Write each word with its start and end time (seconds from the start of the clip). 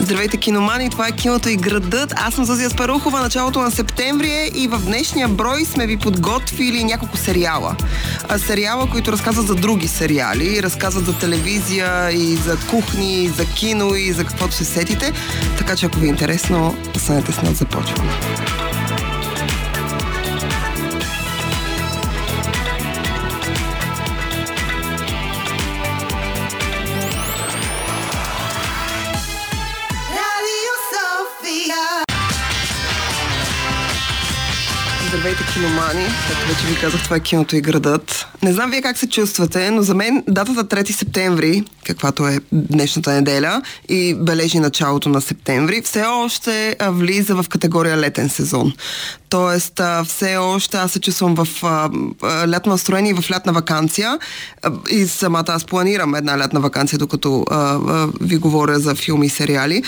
Здравейте, 0.00 0.36
киномани! 0.36 0.90
Това 0.90 1.08
е 1.08 1.12
киното 1.12 1.48
и 1.48 1.56
градът. 1.56 2.14
Аз 2.16 2.34
съм 2.34 2.44
Зазия 2.44 2.70
Спарухова. 2.70 3.20
Началото 3.20 3.60
на 3.60 3.70
септември 3.70 4.30
е 4.30 4.50
и 4.54 4.68
в 4.68 4.78
днешния 4.78 5.28
брой 5.28 5.64
сме 5.64 5.86
ви 5.86 5.96
подготвили 5.96 6.84
няколко 6.84 7.16
сериала. 7.16 7.76
А, 8.28 8.38
сериала, 8.38 8.90
които 8.90 9.12
разказват 9.12 9.46
за 9.46 9.54
други 9.54 9.88
сериали, 9.88 10.62
разказват 10.62 11.06
за 11.06 11.18
телевизия 11.18 12.12
и 12.12 12.36
за 12.36 12.58
кухни, 12.70 13.24
и 13.24 13.28
за 13.28 13.44
кино 13.44 13.94
и 13.94 14.12
за 14.12 14.24
каквото 14.24 14.54
се 14.54 14.64
сетите. 14.64 15.12
Така 15.58 15.76
че 15.76 15.86
ако 15.86 15.98
ви 15.98 16.06
е 16.06 16.10
интересно, 16.10 16.76
останете 16.96 17.32
с 17.32 17.42
нас, 17.42 17.54
започваме. 17.54 18.10
Здравейте, 35.28 35.52
киномани! 35.52 36.06
Както 36.28 36.48
вече 36.48 36.74
ви 36.74 36.80
казах, 36.80 37.04
това 37.04 37.16
е 37.16 37.20
киното 37.20 37.56
и 37.56 37.60
градът. 37.60 38.26
Не 38.42 38.52
знам 38.52 38.70
вие 38.70 38.82
как 38.82 38.98
се 38.98 39.08
чувствате, 39.08 39.70
но 39.70 39.82
за 39.82 39.94
мен 39.94 40.24
датата 40.28 40.64
3 40.64 40.92
септември, 40.92 41.64
каквато 41.86 42.26
е 42.26 42.40
днешната 42.52 43.12
неделя 43.12 43.62
и 43.88 44.14
бележи 44.14 44.58
началото 44.58 45.08
на 45.08 45.20
септември, 45.20 45.82
все 45.82 46.02
още 46.02 46.76
влиза 46.88 47.34
в 47.34 47.48
категория 47.48 47.96
летен 47.96 48.28
сезон. 48.28 48.72
Тоест, 49.28 49.80
все 50.06 50.36
още 50.36 50.76
аз 50.76 50.92
се 50.92 51.00
чувствам 51.00 51.34
в 51.34 51.48
лятно 52.48 52.72
настроение 52.72 53.10
и 53.10 53.22
в 53.22 53.30
лятна 53.30 53.52
вакансия. 53.52 54.18
И 54.90 55.06
самата 55.06 55.44
аз 55.48 55.64
планирам 55.64 56.14
една 56.14 56.38
лятна 56.38 56.60
вакансия, 56.60 56.98
докато 56.98 57.44
ви 58.20 58.36
говоря 58.36 58.78
за 58.78 58.94
филми 58.94 59.26
и 59.26 59.30
сериали. 59.30 59.82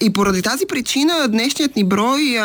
И 0.00 0.12
поради 0.12 0.42
тази 0.42 0.66
причина 0.66 1.28
днешният 1.28 1.76
ни 1.76 1.84
брой 1.84 2.38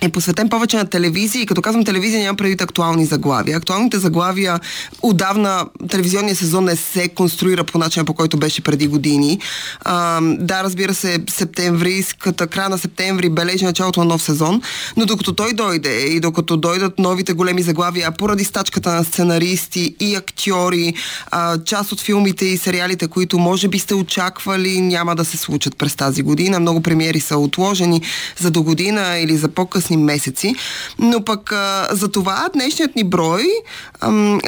е 0.00 0.08
посветен 0.08 0.48
повече 0.48 0.76
на 0.76 0.86
телевизия 0.86 1.42
и 1.42 1.46
като 1.46 1.62
казвам 1.62 1.84
телевизия 1.84 2.20
нямам 2.20 2.36
предвид 2.36 2.60
актуални 2.60 3.04
заглавия. 3.06 3.56
Актуалните 3.56 3.98
заглавия 3.98 4.60
отдавна 5.02 5.66
телевизионния 5.90 6.36
сезон 6.36 6.64
не 6.64 6.76
се 6.76 7.08
конструира 7.08 7.64
по 7.64 7.78
начина 7.78 8.04
по 8.04 8.14
който 8.14 8.36
беше 8.36 8.62
преди 8.62 8.86
години. 8.86 9.38
А, 9.80 10.20
да, 10.22 10.64
разбира 10.64 10.94
се, 10.94 11.18
септември, 11.30 12.04
като 12.18 12.46
края 12.46 12.68
на 12.68 12.78
септември 12.78 13.28
бележи 13.28 13.64
началото 13.64 14.00
на 14.00 14.06
нов 14.06 14.22
сезон, 14.22 14.62
но 14.96 15.06
докато 15.06 15.32
той 15.32 15.52
дойде 15.52 15.98
и 15.98 16.20
докато 16.20 16.56
дойдат 16.56 16.98
новите 16.98 17.32
големи 17.32 17.62
заглавия, 17.62 18.12
поради 18.12 18.44
стачката 18.44 18.92
на 18.92 19.04
сценаристи 19.04 19.94
и 20.00 20.14
актьори, 20.14 20.94
а, 21.30 21.58
част 21.64 21.92
от 21.92 22.00
филмите 22.00 22.46
и 22.46 22.56
сериалите, 22.56 23.08
които 23.08 23.38
може 23.38 23.68
би 23.68 23.78
сте 23.78 23.94
очаквали, 23.94 24.80
няма 24.80 25.16
да 25.16 25.24
се 25.24 25.36
случат 25.36 25.76
през 25.76 25.96
тази 25.96 26.22
година. 26.22 26.60
Много 26.60 26.80
премиери 26.80 27.20
са 27.20 27.38
отложени 27.38 28.02
за 28.38 28.50
до 28.50 28.62
година 28.62 29.18
или 29.18 29.36
за 29.36 29.48
по-късно 29.48 29.89
късни 29.90 29.96
месеци. 29.96 30.54
Но 30.98 31.24
пък 31.24 31.52
за 31.90 32.08
това 32.12 32.48
днешният 32.54 32.96
ни 32.96 33.04
брой 33.04 33.44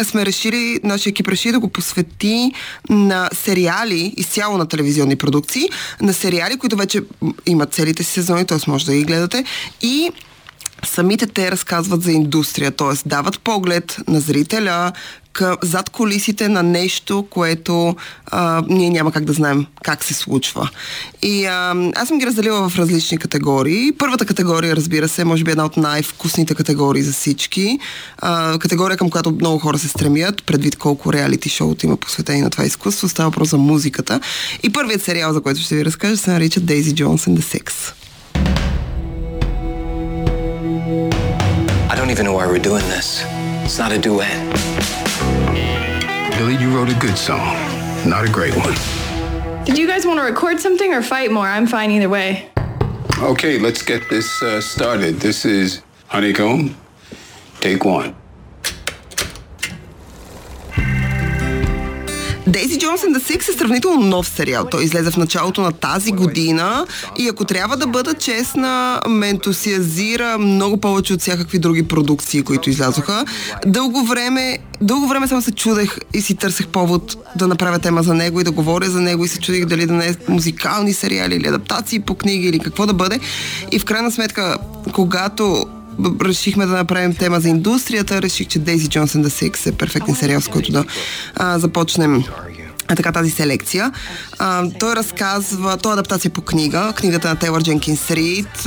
сме 0.05 0.27
решили, 0.27 0.81
нашия 0.84 1.11
екип 1.11 1.29
реши 1.29 1.53
да 1.53 1.61
го 1.61 1.69
посвети 1.69 2.53
на 2.89 3.29
сериали, 3.33 4.15
изцяло 4.17 4.59
на 4.59 4.67
телевизионни 4.67 5.17
продукции, 5.17 5.69
на 6.01 6.12
сериали, 6.12 6.59
които 6.59 6.77
вече 6.77 7.03
имат 7.47 7.75
целите 7.75 8.05
си 8.05 8.12
сезони, 8.12 8.45
т.е. 8.45 8.59
може 8.67 8.87
да 8.87 8.95
ги 8.95 9.05
гледате 9.05 9.45
и 9.83 10.11
самите 10.84 11.27
те 11.27 11.50
разказват 11.50 12.02
за 12.02 12.12
индустрия, 12.12 12.70
т.е. 12.70 13.08
дават 13.08 13.41
поглед 13.41 13.97
на 14.08 14.20
зрителя 14.20 14.92
към, 15.33 15.56
зад 15.62 15.91
колисите 15.91 16.48
на 16.48 16.62
нещо, 16.62 17.27
което 17.30 17.97
а, 18.27 18.62
ние 18.69 18.91
няма 18.91 19.12
как 19.12 19.25
да 19.25 19.33
знаем 19.33 19.66
как 19.84 20.05
се 20.05 20.14
случва. 20.14 20.70
И 21.22 21.44
а, 21.44 21.75
аз 21.97 22.08
съм 22.08 22.19
ги 22.19 22.27
разделила 22.27 22.69
в 22.69 22.78
различни 22.78 23.19
категории. 23.19 23.92
Първата 23.98 24.27
категория, 24.27 24.76
разбира 24.76 25.09
се, 25.09 25.25
може 25.25 25.44
би 25.44 25.50
една 25.50 25.65
от 25.65 25.76
най-вкусните 25.76 26.54
категории 26.54 27.03
за 27.03 27.12
всички. 27.12 27.78
А, 28.19 28.59
категория, 28.59 28.97
към 28.97 29.10
която 29.10 29.31
много 29.31 29.59
хора 29.59 29.78
се 29.78 29.88
стремят, 29.88 30.42
предвид 30.42 30.76
колко 30.76 31.12
реалити 31.12 31.48
шоуто 31.48 31.87
има 31.87 31.97
посветени 31.97 32.41
на 32.41 32.50
това 32.50 32.65
изкуство. 32.65 33.09
Става 33.09 33.28
въпрос 33.28 33.48
за 33.48 33.59
музиката. 33.59 34.21
И 34.62 34.72
първият 34.72 35.03
сериал, 35.03 35.32
за 35.32 35.41
който 35.41 35.60
ще 35.60 35.76
ви 35.76 35.84
разкажа, 35.84 36.16
се 36.16 36.31
нарича 36.31 36.60
Daisy 36.60 37.04
Jones 37.04 37.31
and 37.31 37.38
the 37.38 37.60
Six. 37.60 37.92
I 41.91 41.94
don't 41.97 42.10
even 42.10 42.25
know 42.25 42.34
why 42.34 42.47
we're 42.47 42.58
doing 42.58 42.82
this. 42.84 43.22
It's 43.64 43.78
not 43.78 43.92
a 43.92 43.98
duet. 43.98 44.30
Billy, 46.36 46.56
you 46.56 46.76
wrote 46.76 46.91
a 46.91 46.98
good 46.98 47.16
song, 47.16 47.54
not 48.08 48.28
a 48.28 48.30
great 48.30 48.56
one. 48.56 48.75
Did 49.64 49.78
you 49.78 49.86
guys 49.86 50.04
want 50.04 50.19
to 50.19 50.25
record 50.25 50.60
something 50.60 50.92
or 50.92 51.03
fight 51.03 51.30
more? 51.30 51.47
I'm 51.47 51.66
fine 51.66 51.91
either 51.91 52.08
way. 52.08 52.50
Okay, 53.20 53.58
let's 53.58 53.82
get 53.82 54.08
this 54.10 54.42
uh, 54.42 54.60
started. 54.60 55.20
This 55.20 55.44
is 55.44 55.82
Honeycomb. 56.08 56.76
Take 57.60 57.84
one. 57.84 58.16
Дейзи 62.47 62.78
Джонс 62.78 63.03
and 63.03 63.19
the 63.19 63.50
е 63.50 63.58
сравнително 63.58 64.06
нов 64.06 64.28
сериал. 64.28 64.66
Той 64.70 64.84
излезе 64.84 65.10
в 65.10 65.16
началото 65.16 65.60
на 65.60 65.72
тази 65.72 66.12
година 66.12 66.86
и 67.19 67.28
ако 67.28 67.44
трябва 67.44 67.76
да 67.76 67.86
бъда 67.86 68.14
честна, 68.14 69.00
ме 69.08 69.28
ентусиазира 69.28 70.38
много 70.38 70.76
повече 70.76 71.14
от 71.14 71.20
всякакви 71.20 71.58
други 71.58 71.82
продукции, 71.82 72.42
които 72.42 72.70
излязоха. 72.70 73.25
Дълго 73.66 74.04
време, 74.04 74.58
дълго 74.80 75.08
време 75.08 75.28
само 75.28 75.42
се 75.42 75.53
чудех 75.53 75.97
и 76.14 76.20
си 76.20 76.34
търсех 76.34 76.66
повод 76.66 77.16
да 77.36 77.48
направя 77.48 77.78
тема 77.78 78.03
за 78.03 78.14
него 78.14 78.41
и 78.41 78.44
да 78.44 78.50
говоря 78.50 78.91
за 78.91 79.00
него 79.00 79.24
и 79.24 79.28
се 79.28 79.41
чудих 79.41 79.64
дали 79.64 79.86
да 79.86 79.92
не 79.92 80.06
е 80.06 80.14
музикални 80.28 80.92
сериали 80.92 81.34
или 81.34 81.48
адаптации 81.48 82.00
по 82.00 82.14
книги 82.14 82.48
или 82.48 82.59
какво 82.59 82.86
да 82.86 82.94
бъде. 82.94 83.20
И 83.72 83.78
в 83.78 83.84
крайна 83.84 84.10
сметка, 84.10 84.59
когато 84.92 85.66
решихме 86.25 86.66
да 86.66 86.72
направим 86.72 87.14
тема 87.14 87.41
за 87.41 87.48
индустрията, 87.48 88.22
реших, 88.22 88.48
че 88.48 88.58
Дейзи 88.58 88.88
Джонсън 88.88 89.22
да 89.22 89.30
Six 89.30 89.66
е 89.70 89.72
перфектен 89.72 90.14
сериал, 90.14 90.41
с 90.41 90.48
който 90.48 90.72
да. 90.72 90.84
а, 91.34 91.58
започнем 91.58 92.25
така 92.97 93.12
тази 93.12 93.30
селекция. 93.30 93.92
А, 94.38 94.64
той 94.80 94.97
разказва, 94.97 95.76
той 95.76 95.92
е 95.92 95.94
адаптация 95.94 96.30
по 96.30 96.41
книга, 96.41 96.92
книгата 96.97 97.28
на 97.28 97.36
Тейлор 97.36 97.62
Дженкинс 97.62 98.10
Рид. 98.10 98.62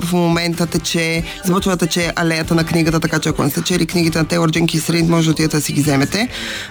В 0.00 0.12
момента 0.12 0.66
тече, 0.66 1.22
започва 1.44 1.70
да 1.70 1.86
тече 1.86 2.12
алеята 2.16 2.54
на 2.54 2.64
книгата, 2.64 3.00
така 3.00 3.18
че 3.18 3.28
ако 3.28 3.42
не 3.42 3.50
сте 3.50 3.62
чели 3.62 3.86
книгите 3.86 4.18
на 4.18 4.24
Тейлор 4.24 4.50
Дженкинс 4.50 4.90
Рид, 4.90 5.08
може 5.08 5.26
да 5.26 5.30
отидете 5.30 5.56
да 5.56 5.62
си 5.62 5.72
ги 5.72 5.80
вземете. 5.80 6.28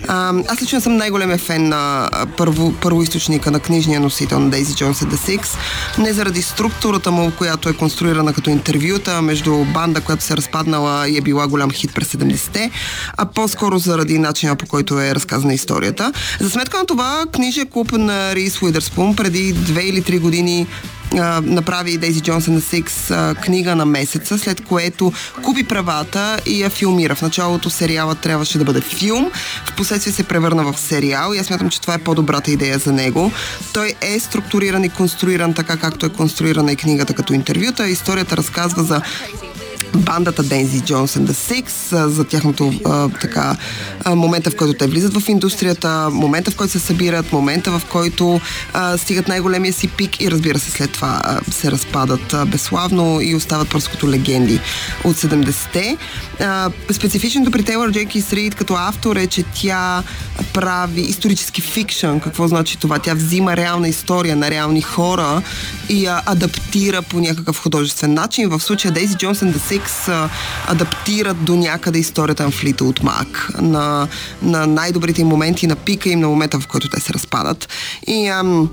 А, 0.07 0.33
аз 0.47 0.61
лично 0.61 0.81
съм 0.81 0.97
най-големия 0.97 1.37
фен 1.37 1.69
на 1.69 2.09
първо, 2.37 2.73
първоисточника 2.81 3.51
на 3.51 3.59
книжния 3.59 3.99
носител 3.99 4.39
на 4.39 4.49
Дейзи 4.49 4.75
Джонс 4.75 4.99
The 4.99 5.15
Six. 5.15 5.47
Не 5.97 6.13
заради 6.13 6.41
структурата 6.41 7.11
му, 7.11 7.31
която 7.37 7.69
е 7.69 7.73
конструирана 7.73 8.33
като 8.33 8.49
интервюта 8.49 9.21
между 9.21 9.65
банда, 9.65 10.01
която 10.01 10.23
се 10.23 10.33
е 10.33 10.37
разпаднала 10.37 11.09
и 11.09 11.17
е 11.17 11.21
била 11.21 11.47
голям 11.47 11.71
хит 11.71 11.93
през 11.93 12.13
70-те, 12.13 12.71
а 13.17 13.25
по-скоро 13.25 13.79
заради 13.79 14.19
начина 14.19 14.55
по 14.55 14.65
който 14.65 14.99
е 14.99 15.15
разказана 15.15 15.53
историята. 15.53 16.13
За 16.39 16.49
сметка 16.49 16.77
на 16.77 16.85
това 16.85 16.96
книжия 17.31 17.65
клуб 17.65 17.91
на 17.91 18.35
Рис 18.35 18.61
Уидърспун 18.61 19.15
преди 19.15 19.53
две 19.53 19.81
или 19.81 20.01
три 20.01 20.19
години 20.19 20.67
а, 21.15 21.41
направи 21.45 21.97
Дейзи 21.97 22.21
Джонсън 22.21 22.53
на 22.53 22.61
Сикс 22.61 23.11
книга 23.41 23.75
на 23.75 23.85
месеца, 23.85 24.37
след 24.37 24.65
което 24.65 25.13
купи 25.43 25.63
правата 25.63 26.39
и 26.45 26.61
я 26.61 26.69
филмира. 26.69 27.15
В 27.15 27.21
началото 27.21 27.69
сериала 27.69 28.15
трябваше 28.15 28.57
да 28.57 28.63
бъде 28.63 28.81
филм, 28.81 29.31
в 29.65 29.75
последствие 29.75 30.13
се 30.13 30.23
превърна 30.23 30.71
в 30.71 30.79
сериал 30.79 31.33
и 31.33 31.39
аз 31.39 31.45
смятам, 31.45 31.69
че 31.69 31.81
това 31.81 31.93
е 31.93 31.97
по-добрата 31.97 32.51
идея 32.51 32.77
за 32.77 32.91
него. 32.91 33.31
Той 33.73 33.93
е 34.01 34.19
структуриран 34.19 34.83
и 34.83 34.89
конструиран 34.89 35.53
така, 35.53 35.77
както 35.77 36.05
е 36.05 36.09
конструирана 36.09 36.71
и 36.71 36.75
книгата 36.75 37.13
като 37.13 37.33
интервюта. 37.33 37.87
Историята 37.87 38.37
разказва 38.37 38.83
за 38.83 39.01
бандата 39.95 40.43
Дензи 40.43 40.81
Джонс 40.81 41.13
and 41.13 41.27
the 41.27 41.31
Six, 41.31 41.69
за 42.07 42.23
тяхното 42.23 42.73
така, 43.21 43.55
момента, 44.07 44.51
в 44.51 44.55
който 44.55 44.73
те 44.73 44.87
влизат 44.87 45.17
в 45.17 45.29
индустрията, 45.29 46.09
момента, 46.11 46.51
в 46.51 46.55
който 46.55 46.71
се 46.71 46.79
събират, 46.79 47.31
момента, 47.31 47.71
в 47.71 47.81
който 47.91 48.41
стигат 48.97 49.27
най-големия 49.27 49.73
си 49.73 49.87
пик 49.87 50.21
и 50.21 50.31
разбира 50.31 50.59
се, 50.59 50.71
след 50.71 50.91
това 50.91 51.39
се 51.51 51.71
разпадат 51.71 52.35
безславно 52.47 53.21
и 53.21 53.35
остават 53.35 53.69
просто 53.69 53.91
като 53.91 54.09
легенди 54.09 54.59
от 55.03 55.15
70-те. 55.15 55.97
А, 56.39 56.69
специфичното 56.91 57.51
при 57.51 57.63
Тейлор 57.63 57.91
Джеки 57.91 58.21
Срид 58.21 58.55
като 58.55 58.73
автор 58.73 59.15
е, 59.15 59.27
че 59.27 59.43
тя 59.43 60.03
прави 60.53 61.01
исторически 61.01 61.61
фикшън. 61.61 62.19
Какво 62.19 62.47
значи 62.47 62.77
това? 62.77 62.99
Тя 62.99 63.13
взима 63.13 63.57
реална 63.57 63.87
история 63.87 64.35
на 64.35 64.51
реални 64.51 64.81
хора 64.81 65.41
и 65.89 66.05
я 66.05 66.21
адаптира 66.25 67.01
по 67.01 67.19
някакъв 67.19 67.63
художествен 67.63 68.13
начин. 68.13 68.49
В 68.49 68.59
случая 68.59 68.91
Дейзи 68.91 69.15
Джонс 69.15 69.39
the 69.39 69.57
Six 69.57 69.76
Netflix 69.77 70.29
адаптират 70.67 71.45
до 71.45 71.55
някъде 71.55 71.99
историята 71.99 72.43
на 72.43 72.51
Флита 72.51 72.85
от 72.85 73.03
Мак, 73.03 73.49
на, 73.61 74.07
на 74.41 74.67
най-добрите 74.67 75.21
им 75.21 75.27
моменти, 75.27 75.67
на 75.67 75.75
пика 75.75 76.09
им, 76.09 76.19
на 76.19 76.27
момента, 76.27 76.59
в 76.59 76.67
който 76.67 76.89
те 76.89 77.01
се 77.01 77.13
разпадат. 77.13 77.69
И 78.07 78.27
ам, 78.27 78.69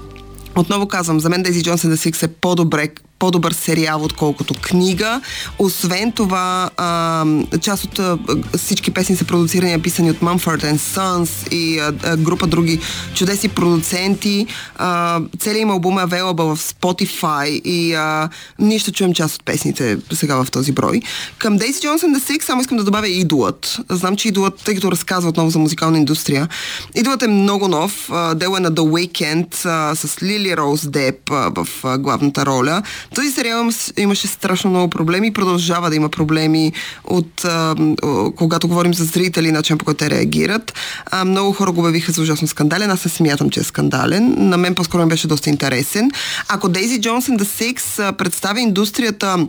отново 0.56 0.88
казвам, 0.88 1.20
за 1.20 1.28
мен 1.28 1.42
Дейзи 1.42 1.62
Джонсън 1.62 1.90
да 1.90 1.96
Сикс 1.96 2.22
е 2.22 2.28
по-добре 2.28 2.88
по-добър 3.18 3.52
сериал, 3.52 4.02
отколкото 4.02 4.54
книга. 4.54 5.20
Освен 5.58 6.12
това, 6.12 6.70
а, 6.76 7.24
част 7.60 7.84
от 7.84 7.98
а, 7.98 8.18
всички 8.58 8.90
песни 8.90 9.16
са 9.16 9.24
продуцирани 9.24 9.72
и 9.72 9.78
писани 9.78 10.10
от 10.10 10.16
Mumford 10.16 10.76
Sons 10.76 11.52
и 11.52 11.78
а, 11.78 11.92
а, 12.02 12.16
група 12.16 12.46
други 12.46 12.80
чудесни 13.14 13.48
продуценти. 13.48 14.46
А, 14.76 15.20
целият 15.38 15.62
им 15.62 15.70
албум 15.70 15.98
е 15.98 16.02
available 16.02 16.54
в 16.54 16.58
Spotify 16.58 17.46
и 17.46 17.94
а, 17.94 18.28
ние 18.58 18.78
ще 18.78 18.92
чуем 18.92 19.14
част 19.14 19.34
от 19.34 19.44
песните 19.44 19.98
сега 20.12 20.44
в 20.44 20.50
този 20.50 20.72
брой. 20.72 21.02
Към 21.38 21.58
Daisy 21.58 21.86
Jones 21.86 21.98
and 21.98 22.18
the 22.18 22.30
Six 22.30 22.42
само 22.42 22.60
искам 22.60 22.78
да 22.78 22.84
добавя 22.84 23.08
идолът. 23.08 23.78
Знам, 23.90 24.16
че 24.16 24.28
идолът, 24.28 24.54
тъй 24.64 24.74
като 24.74 24.92
разказва 24.92 25.30
отново 25.30 25.50
за 25.50 25.58
музикална 25.58 25.98
индустрия, 25.98 26.48
идолът 26.94 27.22
е 27.22 27.28
много 27.28 27.68
нов. 27.68 28.10
Дело 28.34 28.56
е 28.56 28.60
на 28.60 28.72
The 28.72 28.80
Weeknd 28.80 29.64
а, 29.64 29.94
с 29.94 30.22
Лили 30.22 30.56
Роуз 30.56 30.88
Деп 30.88 31.30
в 31.30 31.68
а, 31.84 31.98
главната 31.98 32.46
роля. 32.46 32.82
Този 33.14 33.30
сериал 33.30 33.70
имаше 33.96 34.26
страшно 34.26 34.70
много 34.70 34.90
проблеми 34.90 35.32
продължава 35.32 35.90
да 35.90 35.96
има 35.96 36.08
проблеми 36.08 36.72
от 37.04 37.46
когато 38.36 38.68
говорим 38.68 38.94
за 38.94 39.04
зрители, 39.04 39.52
начин 39.52 39.78
по 39.78 39.84
който 39.84 39.98
те 39.98 40.10
реагират. 40.10 40.74
Много 41.26 41.52
хора 41.52 41.72
го 41.72 41.80
обявиха 41.80 42.12
за 42.12 42.22
ужасно 42.22 42.48
скандален. 42.48 42.90
Аз 42.90 43.04
не 43.04 43.10
смятам, 43.10 43.50
че 43.50 43.60
е 43.60 43.62
скандален. 43.62 44.34
На 44.38 44.56
мен 44.56 44.74
по-скоро 44.74 45.02
ми 45.02 45.08
беше 45.08 45.28
доста 45.28 45.50
интересен. 45.50 46.10
Ако 46.48 46.68
Дейзи 46.68 47.00
Джонсън 47.00 47.38
The 47.38 47.74
Six 47.74 48.12
представя 48.12 48.60
индустрията 48.60 49.46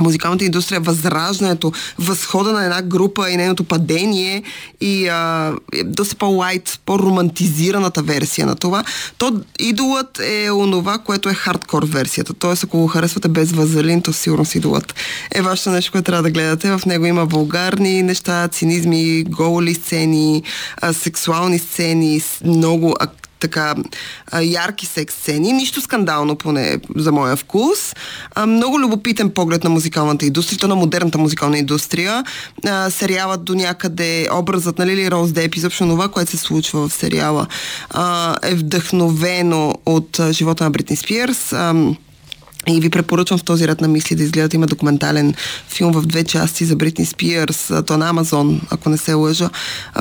музикалната 0.00 0.44
индустрия, 0.44 0.80
възраждането, 0.80 1.72
възхода 1.98 2.52
на 2.52 2.64
една 2.64 2.82
група 2.82 3.30
и 3.30 3.36
нейното 3.36 3.64
падение 3.64 4.42
и 4.80 5.08
а, 5.08 5.52
доста 5.84 6.16
по-лайт, 6.16 6.80
по-романтизираната 6.86 8.02
версия 8.02 8.46
на 8.46 8.54
това, 8.54 8.84
то 9.18 9.40
идолът 9.58 10.20
е 10.24 10.50
онова, 10.50 10.98
което 10.98 11.28
е 11.28 11.34
хардкор 11.34 11.86
версията. 11.86 12.34
Тоест, 12.34 12.64
ако 12.64 12.78
го 12.78 12.86
харесвате 12.86 13.28
без 13.28 13.52
вазелин, 13.52 14.02
то 14.02 14.12
сигурно 14.12 14.44
си 14.44 14.58
идолът 14.58 14.94
е 15.34 15.42
вашето 15.42 15.70
нещо, 15.70 15.92
което 15.92 16.04
трябва 16.04 16.22
да 16.22 16.30
гледате. 16.30 16.70
В 16.78 16.86
него 16.86 17.06
има 17.06 17.24
вулгарни 17.24 18.02
неща, 18.02 18.48
цинизми, 18.48 19.24
голи 19.24 19.74
сцени, 19.74 20.42
а, 20.80 20.92
сексуални 20.92 21.58
сцени, 21.58 22.22
много 22.44 22.96
така 23.42 23.74
ярки 24.42 24.86
секс 24.86 25.14
сцени, 25.14 25.52
нищо 25.52 25.80
скандално 25.80 26.36
поне 26.36 26.78
за 26.96 27.12
моя 27.12 27.36
вкус. 27.36 27.94
Много 28.46 28.80
любопитен 28.80 29.30
поглед 29.30 29.64
на 29.64 29.70
музикалната 29.70 30.26
индустрия, 30.26 30.68
на 30.68 30.74
модерната 30.74 31.18
музикална 31.18 31.58
индустрия. 31.58 32.24
Сериалът 32.90 33.44
до 33.44 33.54
някъде, 33.54 34.28
образът 34.32 34.78
на 34.78 34.86
Лили 34.86 35.10
Роуз 35.10 35.32
Деп, 35.32 35.54
изобщо 35.54 35.84
това, 35.84 36.08
което 36.08 36.30
се 36.30 36.36
случва 36.36 36.88
в 36.88 36.92
сериала, 36.92 37.46
е 38.42 38.54
вдъхновено 38.54 39.74
от 39.86 40.20
живота 40.30 40.64
на 40.64 40.70
Бритни 40.70 40.96
Спирс. 40.96 41.54
И 42.68 42.80
ви 42.80 42.90
препоръчвам 42.90 43.38
в 43.38 43.44
този 43.44 43.68
ред 43.68 43.80
на 43.80 43.88
мисли 43.88 44.16
да 44.16 44.22
изгледате. 44.22 44.56
Има 44.56 44.66
документален 44.66 45.34
филм 45.68 45.92
в 45.92 46.06
две 46.06 46.24
части 46.24 46.64
за 46.64 46.76
Бритни 46.76 47.06
Спиърс. 47.06 47.72
То 47.86 47.96
на 47.96 48.08
Амазон, 48.08 48.60
ако 48.70 48.88
не 48.88 48.98
се 48.98 49.14
лъжа. 49.14 49.50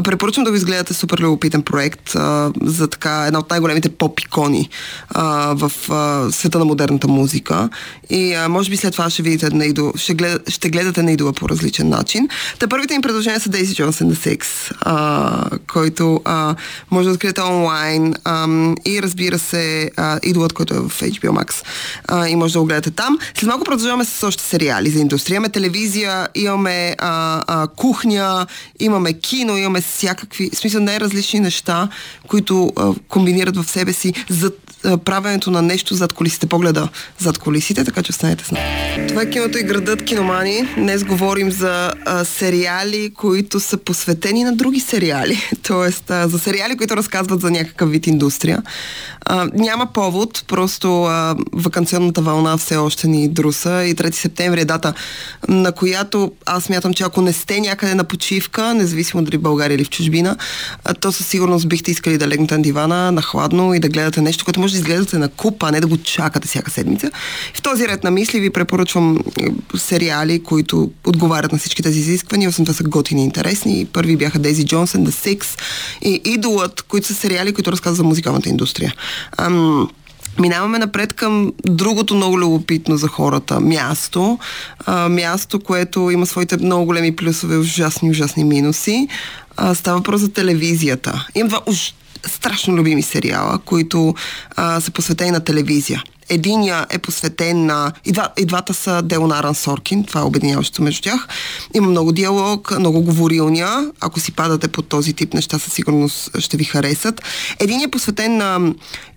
Препоръчвам 0.04 0.44
да 0.44 0.52
го 0.52 0.58
изгледате. 0.58 0.94
Супер 0.94 1.20
любопитен 1.20 1.62
проект 1.62 2.16
а, 2.16 2.52
за 2.62 2.88
така 2.88 3.24
една 3.28 3.40
от 3.40 3.50
най-големите 3.50 3.90
поп-икони 3.90 4.70
а, 5.10 5.54
в 5.54 5.72
а, 5.90 6.32
света 6.32 6.60
на 6.60 6.66
модерната 6.66 7.08
музика. 7.08 7.70
И 8.10 8.34
а, 8.34 8.50
може 8.50 8.70
би 8.70 8.78
след 8.78 8.94
това 8.94 9.10
ще 9.10 9.22
видите 9.22 9.50
Нейдо, 9.50 9.94
ще, 9.96 10.14
глед, 10.14 10.50
ще 10.50 10.70
гледате 10.70 11.04
Нейдова 11.04 11.34
по 11.34 11.50
различен 11.50 11.90
начин. 11.90 12.30
Та 12.60 12.68
първите 12.68 12.94
им 12.94 13.02
предложения 13.02 13.40
са 13.40 13.50
Дейзи 13.50 13.76
Джонсън 13.76 14.12
The 14.12 14.38
Six, 14.38 14.46
а, 14.82 15.58
който 15.74 16.22
а, 16.26 16.56
може 16.92 17.08
да 17.08 17.14
откриете 17.14 17.42
онлайн 17.42 18.14
а, 18.24 18.48
и 18.86 19.02
разбира 19.02 19.40
се 19.40 19.92
а, 19.98 20.20
идолът, 20.24 20.54
който 20.54 20.74
е 20.74 20.80
в 20.80 20.90
HBO 20.90 21.44
Max. 21.44 21.64
А, 22.08 22.28
и 22.28 22.36
може 22.36 22.51
може 22.52 22.54
да 22.54 22.60
го 22.60 22.66
гледате 22.66 22.92
там. 22.92 23.18
След 23.38 23.48
малко 23.48 23.64
продължаваме 23.64 24.06
с 24.06 24.28
още 24.28 24.44
сериали 24.44 24.90
за 24.90 25.00
индустрия. 25.00 25.36
Имаме 25.36 25.50
телевизия, 25.50 26.28
имаме 26.36 26.96
а, 26.98 27.44
а, 27.48 27.68
кухня, 27.68 28.46
имаме 28.80 29.14
кино, 29.14 29.58
имаме 29.58 29.82
всякакви, 29.82 30.50
в 30.54 30.58
смисъл 30.58 30.82
най-различни 30.82 31.40
неща, 31.40 31.90
които 32.28 32.72
а, 32.76 32.94
комбинират 33.08 33.58
в 33.58 33.70
себе 33.70 33.94
си 33.94 34.14
за 34.30 34.52
правенето 35.06 35.52
на 35.52 35.62
нещо 35.62 35.96
зад 35.96 36.14
колисите, 36.14 36.48
погледа 36.48 36.90
зад 37.20 37.38
колисите, 37.38 37.84
така 37.84 38.04
че 38.04 38.10
останете 38.10 38.46
с 38.46 38.52
нас. 38.52 38.62
Това 39.08 39.22
е 39.22 39.30
киното 39.30 39.58
и 39.58 39.64
градът 39.64 40.06
киномани. 40.06 40.68
Днес 40.78 41.04
говорим 41.04 41.52
за 41.52 41.92
а, 42.06 42.26
сериали, 42.26 43.14
които 43.14 43.60
са 43.60 43.78
посветени 43.78 44.44
на 44.44 44.56
други 44.56 44.80
сериали. 44.80 45.42
А, 46.10 46.28
за 46.28 46.40
сериали, 46.40 46.78
които 46.78 46.98
разказват 46.98 47.42
за 47.42 47.52
някакъв 47.52 47.92
вид 47.92 48.08
индустрия. 48.08 48.64
А, 49.26 49.48
няма 49.54 49.86
повод, 49.86 50.44
просто 50.48 51.04
а, 51.04 51.36
вакансионната 51.54 52.22
вълна 52.22 52.41
все 52.58 52.78
още 52.78 53.08
ни 53.08 53.28
друса 53.28 53.86
и 53.86 53.96
3 53.96 54.12
септември 54.12 54.62
е 54.62 54.66
дата, 54.66 54.94
на 55.48 55.72
която 55.72 56.32
аз 56.46 56.70
мятам, 56.70 56.94
че 56.94 57.04
ако 57.04 57.22
не 57.22 57.34
сте 57.34 57.60
някъде 57.60 57.96
на 57.96 58.04
почивка, 58.04 58.74
независимо 58.74 59.24
дали 59.24 59.38
в 59.38 59.42
България 59.42 59.76
или 59.76 59.84
в 59.84 59.90
чужбина, 59.90 60.38
то 61.00 61.12
със 61.12 61.28
сигурност 61.28 61.70
бихте 61.70 61.92
искали 61.92 62.18
да 62.18 62.28
легнете 62.28 62.58
на 62.58 62.64
дивана, 62.64 63.12
на 63.12 63.22
хладно 63.22 63.74
и 63.74 63.80
да 63.80 63.90
гледате 63.90 64.22
нещо, 64.22 64.46
което 64.46 64.60
може 64.60 64.74
да 64.74 64.78
изгледате 64.78 65.18
на 65.18 65.30
купа, 65.30 65.68
а 65.68 65.72
не 65.72 65.80
да 65.80 65.88
го 65.88 65.98
чакате 65.98 66.48
всяка 66.48 66.72
седмица. 66.72 67.12
В 67.54 67.62
този 67.62 67.88
ред 67.88 68.04
на 68.04 68.12
мисли 68.12 68.40
ви 68.40 68.50
препоръчвам 68.50 69.20
сериали, 69.78 70.44
които 70.44 70.92
отговарят 71.06 71.52
на 71.52 71.58
всички 71.58 71.84
тези 71.84 72.00
изисквания. 72.00 72.50
Освен 72.50 72.66
това 72.66 72.76
са 72.76 72.84
готини 72.84 73.22
и 73.22 73.26
интересни. 73.26 73.88
Първи 73.94 74.18
бяха 74.18 74.40
Дейзи 74.40 74.66
Джонсън, 74.66 75.08
The 75.08 75.12
Six 75.12 75.46
и 76.02 76.22
Идолът, 76.26 76.82
които 76.82 77.08
са 77.08 77.14
сериали, 77.14 77.54
които 77.54 77.72
разказват 77.72 77.98
за 77.98 78.04
музикалната 78.04 78.50
индустрия. 78.50 78.94
Минаваме 80.40 80.80
напред 80.80 81.14
към 81.14 81.54
другото 81.66 82.16
много 82.16 82.40
любопитно 82.40 82.98
за 82.98 83.08
хората 83.08 83.60
място. 83.60 84.40
А, 84.86 85.10
място, 85.10 85.60
което 85.60 86.10
има 86.10 86.26
своите 86.26 86.58
много 86.58 86.86
големи 86.86 87.16
плюсове, 87.16 87.58
ужасни, 87.58 88.10
ужасни 88.10 88.44
минуси. 88.44 89.08
А, 89.58 89.76
става 89.76 89.98
въпрос 89.98 90.22
за 90.22 90.32
телевизията. 90.32 91.28
Имам 91.36 91.50
два 91.50 91.62
уж 91.66 91.94
страшно 92.26 92.76
любими 92.76 93.02
сериала, 93.02 93.60
които 93.66 94.16
а, 94.56 94.82
са 94.82 94.92
посветени 94.92 95.32
на 95.32 95.40
телевизия. 95.40 96.04
Единия 96.32 96.86
е 96.90 96.98
посветен 96.98 97.66
на... 97.66 97.92
И, 98.06 98.12
два, 98.12 98.30
и 98.38 98.46
двата 98.46 98.74
са 98.74 99.02
дело 99.02 99.28
на 99.28 99.40
Аран 99.40 99.56
Соркин, 99.56 100.04
това 100.04 100.22
е 100.22 100.24
обединяващо 100.24 100.82
между 100.82 101.02
тях. 101.02 101.28
Има 101.74 101.88
много 101.88 102.12
диалог, 102.12 102.80
много 102.80 103.02
говорилня. 103.02 103.92
Ако 104.00 104.20
си 104.20 104.32
падате 104.32 104.68
под 104.68 104.88
този 104.88 105.14
тип 105.14 105.34
неща, 105.34 105.60
със 105.60 105.74
сигурност 105.74 106.40
ще 106.40 106.58
ви 106.58 106.64
харесат. 106.64 107.22
Единият 107.60 107.88
е 107.88 107.92
посветен 107.92 108.38
на 108.38 108.74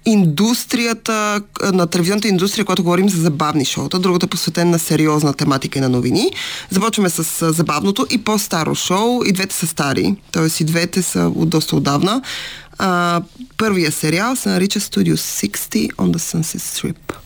индустрията, 0.06 1.42
на 1.72 1.86
телевизионната 1.86 2.28
индустрия, 2.28 2.64
когато 2.64 2.82
говорим 2.82 3.08
за 3.08 3.22
забавни 3.22 3.64
шоута. 3.64 3.98
Другата 3.98 4.26
е 4.26 4.28
посветен 4.28 4.70
на 4.70 4.78
сериозна 4.78 5.34
тематика 5.34 5.78
и 5.78 5.82
на 5.82 5.88
новини. 5.88 6.30
Започваме 6.70 7.10
с 7.10 7.52
забавното 7.52 8.06
и 8.10 8.18
по-старо 8.18 8.74
шоу. 8.74 9.24
И 9.24 9.32
двете 9.32 9.54
са 9.54 9.66
стари, 9.66 10.16
т.е. 10.32 10.62
и 10.62 10.64
двете 10.64 11.02
са 11.02 11.32
от 11.34 11.48
доста 11.48 11.76
отдавна. 11.76 12.22
А, 12.77 13.21
първия 13.57 13.91
сериал 13.91 14.35
се 14.35 14.49
нарича 14.49 14.79
Studio 14.79 15.15
60 15.15 15.93
on 15.93 16.11
the 16.11 16.17
Sunset 16.17 16.59
Strip. 16.59 17.22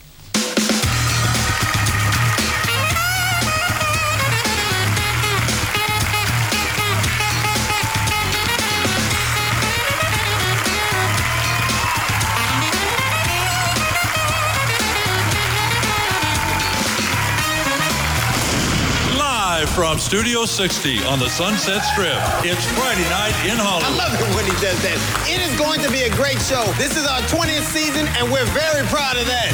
From 19.99 20.17
Studio 20.17 20.45
60 20.45 21.03
on 21.05 21.19
the 21.19 21.27
Sunset 21.29 21.83
Strip. 21.83 22.15
It's 22.45 22.63
Friday 22.77 23.03
night 23.09 23.35
in 23.43 23.57
Hollywood. 23.59 23.91
I 23.91 24.07
love 24.07 24.13
it 24.15 24.35
when 24.35 24.45
he 24.45 24.51
does 24.63 24.79
that. 24.83 24.95
It 25.27 25.41
is 25.43 25.51
going 25.59 25.81
to 25.81 25.91
be 25.91 26.03
a 26.03 26.15
great 26.15 26.39
show. 26.39 26.63
This 26.77 26.95
is 26.95 27.05
our 27.05 27.19
20th 27.27 27.67
season, 27.67 28.07
and 28.15 28.31
we're 28.31 28.45
very 28.55 28.85
proud 28.87 29.17
of 29.17 29.25
that. 29.27 29.51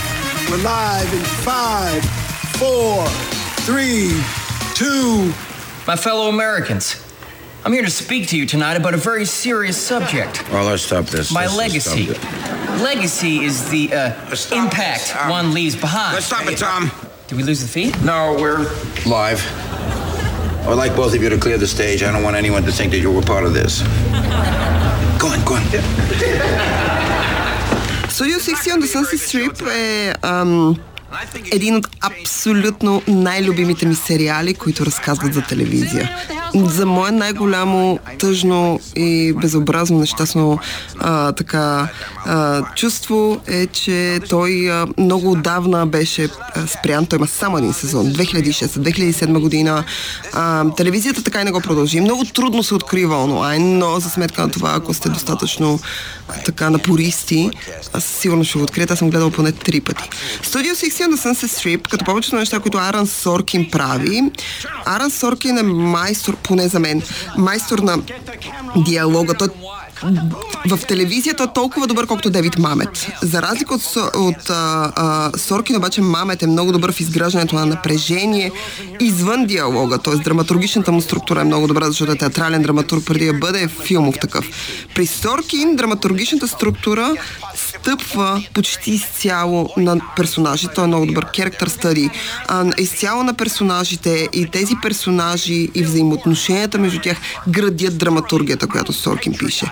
We're 0.50 0.62
live 0.62 1.12
in 1.14 1.24
five, 1.42 2.04
four, 2.62 3.06
three, 3.66 4.14
two. 4.76 5.34
My 5.88 5.96
fellow 5.96 6.30
Americans, 6.30 7.02
I'm 7.64 7.74
here 7.74 7.84
to 7.84 7.90
speak 7.90 8.28
to 8.30 8.38
you 8.38 8.46
tonight 8.46 8.76
about 8.78 8.94
a 8.94 8.98
very 8.98 9.26
serious 9.26 9.78
subject. 9.78 10.48
Well, 10.52 10.66
let's 10.66 10.84
stop 10.84 11.06
this. 11.06 11.32
My 11.32 11.46
Let's 11.46 11.58
legacy. 11.58 12.08
Legacy 12.84 13.44
is 13.44 13.68
the 13.72 13.92
uh, 13.94 14.14
impact 14.54 15.10
this, 15.10 15.12
Tom. 15.12 15.30
one 15.30 15.54
leaves 15.54 15.76
behind. 15.76 16.14
Let's 16.14 16.28
stop 16.28 16.46
it, 16.46 16.58
Tom. 16.58 16.92
Did 17.28 17.38
we 17.38 17.44
lose 17.44 17.62
the 17.62 17.68
feed? 17.68 18.00
No, 18.06 18.38
we're 18.40 18.72
live. 19.08 19.42
I 20.66 20.70
would 20.70 20.80
like 20.80 20.96
both 20.96 21.14
of 21.14 21.22
you 21.22 21.30
to 21.30 21.38
clear 21.38 21.60
the 21.60 21.68
stage. 21.68 22.02
I 22.02 22.12
don't 22.12 22.24
want 22.24 22.36
anyone 22.36 22.64
to 22.64 22.72
think 22.72 22.92
that 22.92 22.98
you 22.98 23.12
were 23.12 23.22
part 23.22 23.44
of 23.46 23.54
this. 23.54 23.82
go 25.22 25.28
on, 25.28 25.46
go 25.46 25.54
on. 25.54 25.62
Yeah. 25.72 26.88
So 28.10 28.26
you're 28.26 28.40
60 28.40 28.72
on 28.72 28.80
the 28.80 28.88
Sunset 28.88 29.20
Strip. 29.20 29.62
Uh, 29.62 30.16
um, 30.28 30.84
един 31.52 31.76
от 31.76 31.88
абсолютно 32.02 33.02
най-любимите 33.08 33.86
ми 33.86 33.96
сериали, 33.96 34.54
които 34.54 34.86
разказват 34.86 35.34
за 35.34 35.42
телевизия. 35.42 36.10
За 36.56 36.86
мое 36.86 37.12
най-голямо 37.12 38.00
тъжно 38.20 38.80
и 38.96 39.34
безобразно 39.42 40.00
нещастно 40.00 40.60
а, 41.00 41.32
така 41.32 41.88
а, 42.26 42.64
чувство 42.76 43.42
е, 43.48 43.68
че 43.68 44.20
той 44.30 44.72
а, 44.72 44.88
много 44.98 45.32
отдавна 45.32 45.88
беше 45.88 46.30
а, 46.56 46.68
спрян. 46.68 47.06
Той 47.06 47.18
има 47.18 47.28
само 47.28 47.58
един 47.58 47.74
сезон. 47.74 48.06
2006-2007 48.06 49.40
година. 49.40 49.84
А, 50.34 50.66
телевизията 50.78 51.24
така 51.24 51.42
и 51.42 51.44
не 51.44 51.52
го 51.52 51.62
продължи. 51.62 52.02
Много 52.02 52.26
трудно 52.26 52.64
се 52.64 52.76
открива 52.76 53.24
онлайн, 53.24 53.78
но 53.78 54.00
за 54.00 54.10
сметка 54.10 54.42
на 54.42 54.52
това, 54.52 54.74
ако 54.76 54.94
сте 54.94 55.10
достатъчно 55.10 55.80
така 56.46 56.70
напористи, 56.70 57.50
аз 57.94 58.04
сигурно 58.04 58.44
ще 58.44 58.58
го 58.58 58.64
откриете. 58.64 58.94
Аз 58.94 59.00
съм 59.00 59.10
гледал 59.10 59.32
поне 59.32 59.52
три 59.52 59.82
пъти. 59.82 60.10
Studio 60.44 60.74
60 60.74 61.08
на 61.08 61.18
Sunset 61.18 61.78
Strip, 61.78 61.90
като 61.90 62.06
повечето 62.06 62.36
неща, 62.36 62.60
които 62.60 62.78
Аран 62.78 63.08
Соркин 63.08 63.72
прави, 63.72 64.22
Аран 64.86 65.12
Соркин 65.12 65.58
е 65.58 65.64
майстор, 65.64 66.36
поне 66.36 66.68
за 66.68 66.80
мен, 66.80 67.02
майстор 67.38 67.80
на 67.80 68.00
диалога. 68.76 69.34
Той 69.34 69.48
в 70.70 70.80
телевизията 70.88 71.54
толкова 71.54 71.88
добър, 71.88 72.08
колкото 72.08 72.30
Девид 72.30 72.58
Мамет. 72.58 73.12
За 73.22 73.42
разлика 73.42 73.74
от, 73.74 73.96
от 74.16 74.50
а, 74.50 74.92
а, 74.96 75.38
Соркин, 75.38 75.76
обаче 75.76 76.02
Мамет 76.02 76.44
е 76.44 76.48
много 76.48 76.72
добър 76.72 76.92
в 76.92 77.00
изграждането 77.00 77.56
на 77.56 77.66
напрежение 77.66 78.52
извън 79.00 79.46
диалога, 79.46 79.98
т.е. 79.98 80.16
драматургичната 80.16 80.92
му 80.92 81.02
структура 81.02 81.42
е 81.42 81.44
много 81.44 81.68
добра, 81.68 81.86
защото 81.86 82.12
е 82.12 82.16
театрален 82.16 82.62
драматург 82.62 83.06
преди 83.06 83.26
да 83.26 83.34
бъде 83.34 83.68
филмов 83.68 84.16
такъв. 84.22 84.50
При 84.96 85.08
Соркин 85.08 85.76
драматургичната 85.76 86.48
структура 86.48 87.14
стъпва 87.86 88.44
почти 88.54 88.92
изцяло 88.92 89.70
на 89.78 89.98
персонажите. 90.16 90.74
Той 90.74 90.84
е 90.84 90.88
много 90.88 91.06
добър 91.06 91.26
study. 91.26 92.10
А, 92.48 92.72
изцяло 92.78 93.24
на 93.24 93.34
персонажите 93.34 94.30
и 94.34 94.48
тези 94.48 94.74
персонажи 94.82 95.70
и 95.76 95.84
взаимоотношенията 95.84 96.78
между 96.78 97.00
тях 97.00 97.18
градят 97.48 97.98
драматургията, 97.98 98.68
която 98.68 98.94
Соркин 98.94 99.34
пише. 99.34 99.66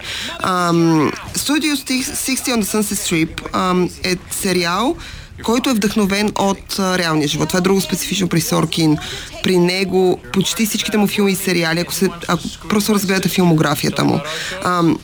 Um, 0.44 1.14
Studio 1.36 1.74
60 1.76 2.56
on 2.56 2.64
the 2.64 2.82
Sunset 2.82 3.26
Strip 3.26 3.52
um, 3.52 3.92
е 4.04 4.16
сериал, 4.32 4.96
който 5.44 5.70
е 5.70 5.74
вдъхновен 5.74 6.32
от 6.40 6.80
а, 6.80 6.98
реалния 6.98 7.28
живот. 7.28 7.48
Това 7.48 7.58
е 7.58 7.62
друго 7.62 7.82
специфично 7.82 8.30
при 8.30 8.42
Соркин. 8.42 8.98
При 9.44 9.58
него 9.58 10.20
почти 10.34 10.66
всичките 10.66 10.98
му 10.98 11.08
филми 11.08 11.32
и 11.32 11.36
сериали, 11.36 11.80
ако, 11.80 11.94
се, 11.94 12.10
ако 12.28 12.44
просто 12.70 12.94
разгледате 12.94 13.30
филмографията 13.30 14.04
му, 14.04 14.20
ам, 14.64 14.98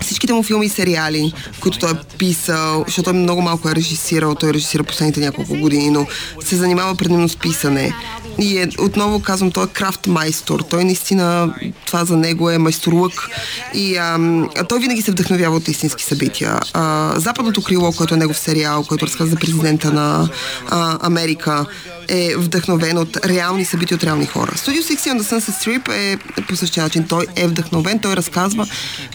всичките 0.00 0.32
му 0.32 0.42
филми 0.42 0.66
и 0.66 0.68
сериали, 0.68 1.32
които 1.60 1.78
той 1.78 1.90
е 1.90 2.16
писал, 2.18 2.84
защото 2.86 3.10
той 3.10 3.12
много 3.12 3.42
малко 3.42 3.68
е 3.68 3.74
режисирал, 3.74 4.34
той 4.34 4.52
режисира 4.52 4.84
последните 4.84 5.20
няколко 5.20 5.56
години, 5.56 5.90
но 5.90 6.06
се 6.44 6.56
занимава 6.56 6.94
предимно 6.94 7.28
с 7.28 7.36
писане. 7.36 7.94
И 8.38 8.58
е, 8.58 8.68
отново 8.78 9.20
казвам, 9.20 9.50
той 9.50 9.64
е 9.64 9.68
крафт 9.68 10.06
майстор. 10.06 10.60
Той 10.60 10.84
наистина, 10.84 11.54
това 11.86 12.04
за 12.04 12.16
него 12.16 12.50
е 12.50 12.58
майсторлък. 12.58 13.28
И 13.74 13.96
ам, 13.96 14.50
той 14.68 14.80
винаги 14.80 15.02
се 15.02 15.10
вдъхновява 15.10 15.56
от 15.56 15.68
истински 15.68 16.04
събития. 16.04 16.60
А, 16.72 17.14
Западното 17.16 17.62
крило, 17.62 17.92
което 17.92 18.14
е 18.14 18.16
негов 18.16 18.38
сериал, 18.38 18.84
който 18.88 19.06
разказва 19.06 19.30
за 19.30 19.36
президента 19.36 19.92
на 19.92 20.28
а, 20.70 20.98
Америка, 21.06 21.66
е 22.08 22.36
вдъхновен 22.36 22.98
от 22.98 23.26
реални 23.26 23.64
събития 23.64 23.96
от 23.96 24.04
реални 24.04 24.26
хора. 24.26 24.52
Studio 24.52 24.80
60 24.80 24.96
on 24.96 25.20
the 25.20 25.38
Sunset 25.38 25.64
Strip 25.64 25.88
е 25.92 26.16
по 26.42 26.56
същия 26.56 26.82
начин. 26.82 27.06
Той 27.08 27.26
е 27.36 27.46
вдъхновен, 27.46 27.98
той 27.98 28.16
разказва 28.16 28.66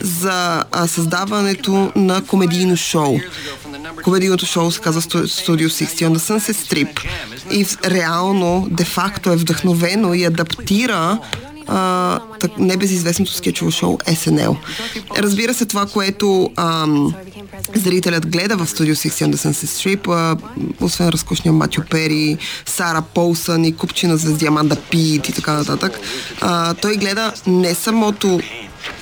за 0.02 0.64
създаването 0.88 1.92
на 1.96 2.22
комедийно 2.22 2.78
шоу. 2.78 3.20
Комедийното 4.04 4.46
шоу 4.46 4.72
се 4.72 4.82
казва 4.82 5.02
Studio 5.02 5.68
60 5.68 5.86
on 5.86 6.16
the 6.16 6.18
Sunset 6.18 6.54
Strip. 6.54 7.00
И 7.52 7.66
реално, 7.92 8.68
де-факто 8.72 9.32
е 9.32 9.36
вдъхновено 9.36 10.14
и 10.14 10.24
адаптира 10.24 11.20
а, 11.68 12.20
так, 12.40 12.58
небезизвестното 12.58 13.34
скетчово 13.34 13.72
шоу 13.72 13.98
SNL. 13.98 14.56
Разбира 15.18 15.54
се, 15.54 15.66
това, 15.66 15.86
което 15.86 16.50
ам, 16.56 17.14
зрителят 17.74 18.28
гледа 18.28 18.58
в 18.58 18.68
Studio 18.68 18.94
60 18.94 19.10
on 19.10 19.34
the 19.34 19.36
Sunset 19.36 19.98
Strip, 19.98 20.08
а, 20.10 20.38
освен 20.82 21.10
разкошния 21.10 21.54
Матю 21.54 21.82
Пери, 21.90 22.38
Сара 22.66 23.02
Полсън 23.02 23.66
и 23.66 23.76
купчина 23.76 24.18
звезди 24.18 24.46
Аманда 24.46 24.76
Пит 24.76 25.30
и 25.30 25.34
така 25.34 25.54
нататък, 25.54 26.00
а, 26.42 26.74
той 26.74 26.98
гледа 26.98 27.34
не 27.48 27.76
самото 27.76 28.40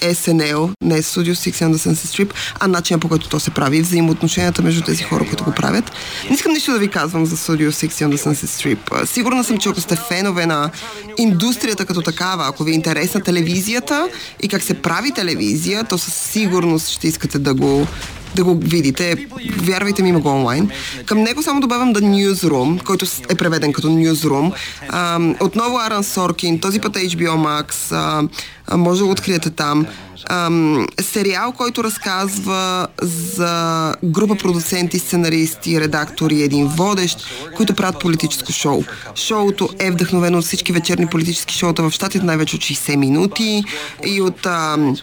SNL, 0.01 0.69
не 0.81 1.01
Studio 1.01 1.33
60 1.33 1.51
on 1.51 1.73
the 1.73 1.89
Sunset 1.89 2.25
Strip, 2.25 2.33
а 2.59 2.67
начинът 2.67 3.01
по 3.01 3.09
който 3.09 3.29
то 3.29 3.39
се 3.39 3.51
прави, 3.51 3.81
взаимоотношенията 3.81 4.61
между 4.61 4.81
тези 4.81 5.03
хора, 5.03 5.25
които 5.27 5.43
го 5.43 5.51
правят. 5.51 5.91
Не 6.29 6.35
искам 6.35 6.53
нищо 6.53 6.71
да 6.71 6.79
ви 6.79 6.87
казвам 6.87 7.25
за 7.25 7.37
Studio 7.37 7.69
60 7.69 7.87
on 7.87 8.15
the 8.15 8.27
Sunset 8.27 8.75
Strip. 8.75 9.05
Сигурна 9.05 9.43
съм, 9.43 9.57
че 9.57 9.69
ако 9.69 9.81
сте 9.81 9.95
фенове 9.95 10.45
на 10.45 10.71
индустрията 11.17 11.85
като 11.85 12.01
такава, 12.01 12.47
ако 12.47 12.63
ви 12.63 12.71
е 12.71 12.75
интересна 12.75 13.21
телевизията 13.21 14.09
и 14.43 14.47
как 14.47 14.63
се 14.63 14.73
прави 14.73 15.11
телевизия, 15.11 15.83
то 15.83 15.97
със 15.97 16.13
сигурност 16.13 16.89
ще 16.89 17.07
искате 17.07 17.39
да 17.39 17.53
го 17.53 17.87
да 18.35 18.43
го 18.43 18.55
видите. 18.55 19.27
Вярвайте 19.57 20.03
ми, 20.03 20.09
има 20.09 20.19
го 20.19 20.29
онлайн. 20.29 20.69
Към 21.05 21.23
него 21.23 21.43
само 21.43 21.61
добавям 21.61 21.93
The 21.93 21.99
Newsroom, 21.99 22.83
който 22.83 23.05
е 23.29 23.35
преведен 23.35 23.73
като 23.73 23.87
Newsroom. 23.87 24.53
А, 24.89 25.19
отново 25.41 25.77
Аран 25.77 26.03
Соркин, 26.03 26.59
този 26.59 26.79
път 26.79 26.95
HBO 26.95 27.29
Max. 27.29 27.91
А, 27.91 28.27
а, 28.67 28.77
може 28.77 28.99
да 28.99 29.05
го 29.05 29.11
откриете 29.11 29.49
там. 29.49 29.85
Ам, 30.29 30.87
сериал, 31.01 31.51
който 31.51 31.83
разказва 31.83 32.87
за 33.01 33.95
група 34.03 34.35
продуценти, 34.35 34.99
сценаристи, 34.99 35.81
редактори 35.81 36.41
един 36.41 36.67
водещ, 36.67 37.25
които 37.55 37.75
правят 37.75 37.99
политическо 37.99 38.51
шоу. 38.51 38.83
Шоуто 39.15 39.69
е 39.79 39.91
вдъхновено 39.91 40.37
от 40.37 40.45
всички 40.45 40.73
вечерни 40.73 41.07
политически 41.07 41.53
шоута 41.53 41.83
в 41.83 41.91
щатите, 41.91 42.25
най-вече 42.25 42.55
от 42.55 42.61
60 42.61 42.95
минути 42.95 43.63
и 44.05 44.21
от 44.21 44.45
ам, 44.45 44.95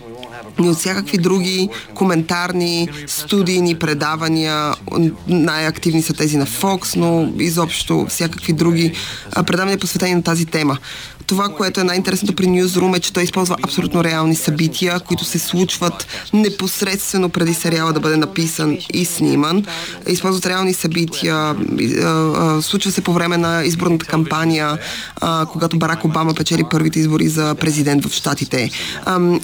и 0.58 0.68
от 0.68 0.78
всякакви 0.78 1.18
други 1.18 1.68
коментарни, 1.94 2.88
студийни 3.06 3.74
предавания. 3.74 4.74
Най-активни 5.28 6.02
са 6.02 6.12
тези 6.12 6.36
на 6.36 6.46
Fox, 6.46 6.96
но 6.96 7.32
изобщо 7.38 8.06
всякакви 8.08 8.52
други 8.52 8.92
предавания 9.46 9.78
посветени 9.78 10.14
на 10.14 10.22
тази 10.22 10.46
тема. 10.46 10.78
Това, 11.26 11.48
което 11.48 11.80
е 11.80 11.84
най-интересното 11.84 12.36
при 12.36 12.46
Newsroom 12.46 12.96
е, 12.96 13.00
че 13.00 13.12
той 13.12 13.22
използва 13.22 13.56
абсолютно 13.64 14.04
реални 14.04 14.36
събития, 14.36 15.00
които 15.00 15.24
се 15.24 15.38
случват 15.38 16.06
непосредствено 16.32 17.28
преди 17.28 17.54
сериала 17.54 17.92
да 17.92 18.00
бъде 18.00 18.16
написан 18.16 18.78
и 18.92 19.04
сниман. 19.04 19.64
Използват 20.08 20.46
реални 20.46 20.74
събития. 20.74 21.56
Случва 22.60 22.92
се 22.92 23.00
по 23.00 23.12
време 23.12 23.36
на 23.36 23.64
изборната 23.64 24.06
кампания, 24.06 24.78
когато 25.52 25.78
Барак 25.78 26.04
Обама 26.04 26.34
печели 26.34 26.64
първите 26.70 27.00
избори 27.00 27.28
за 27.28 27.54
президент 27.54 28.04
в 28.04 28.12
Штатите. 28.12 28.70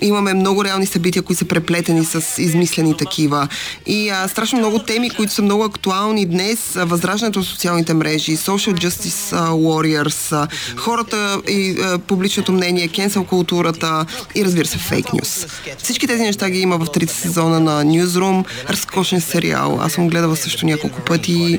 Имаме 0.01 0.35
много 0.35 0.65
реални 0.65 0.87
събития, 0.87 0.96
които 1.23 1.39
са 1.39 1.45
преплетени 1.45 2.05
с 2.05 2.43
измислени 2.43 2.97
такива. 2.97 3.49
И 3.87 4.09
а, 4.09 4.29
страшно 4.29 4.59
много 4.59 4.79
теми, 4.79 5.11
които 5.11 5.33
са 5.33 5.43
много 5.43 5.65
актуални 5.65 6.27
днес. 6.27 6.59
Възраждането 6.77 7.39
на 7.39 7.45
социалните 7.45 7.95
мрежи, 7.95 8.37
social 8.37 8.75
justice 8.75 9.35
warriors, 9.51 10.49
хората 10.77 11.41
и 11.49 11.71
е, 11.71 11.99
публичното 11.99 12.53
мнение, 12.53 12.89
кенсел 12.89 13.25
културата 13.25 14.07
и 14.35 14.45
разбира 14.45 14.67
се 14.67 14.79
фейк 14.79 15.13
нюс. 15.13 15.47
Всички 15.79 16.07
тези 16.07 16.23
неща 16.23 16.51
ги 16.51 16.61
има 16.61 16.79
в 16.79 16.87
трите 16.93 17.15
сезона 17.15 17.61
на 17.61 17.85
Newsroom. 17.85 18.45
Разкошен 18.71 19.21
сериал. 19.21 19.79
Аз 19.81 19.93
съм 19.93 20.09
гледала 20.09 20.37
също 20.37 20.67
няколко 20.67 21.01
пъти 21.01 21.59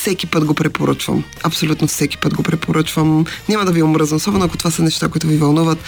всеки 0.00 0.26
път 0.26 0.44
го 0.44 0.54
препоръчвам. 0.54 1.24
Абсолютно 1.42 1.88
всеки 1.88 2.18
път 2.18 2.34
го 2.34 2.42
препоръчвам. 2.42 3.24
Няма 3.48 3.64
да 3.64 3.72
ви 3.72 3.82
омръзна, 3.82 4.16
особено 4.16 4.44
ако 4.44 4.56
това 4.56 4.70
са 4.70 4.82
неща, 4.82 5.08
които 5.08 5.26
ви 5.26 5.36
вълнуват. 5.36 5.78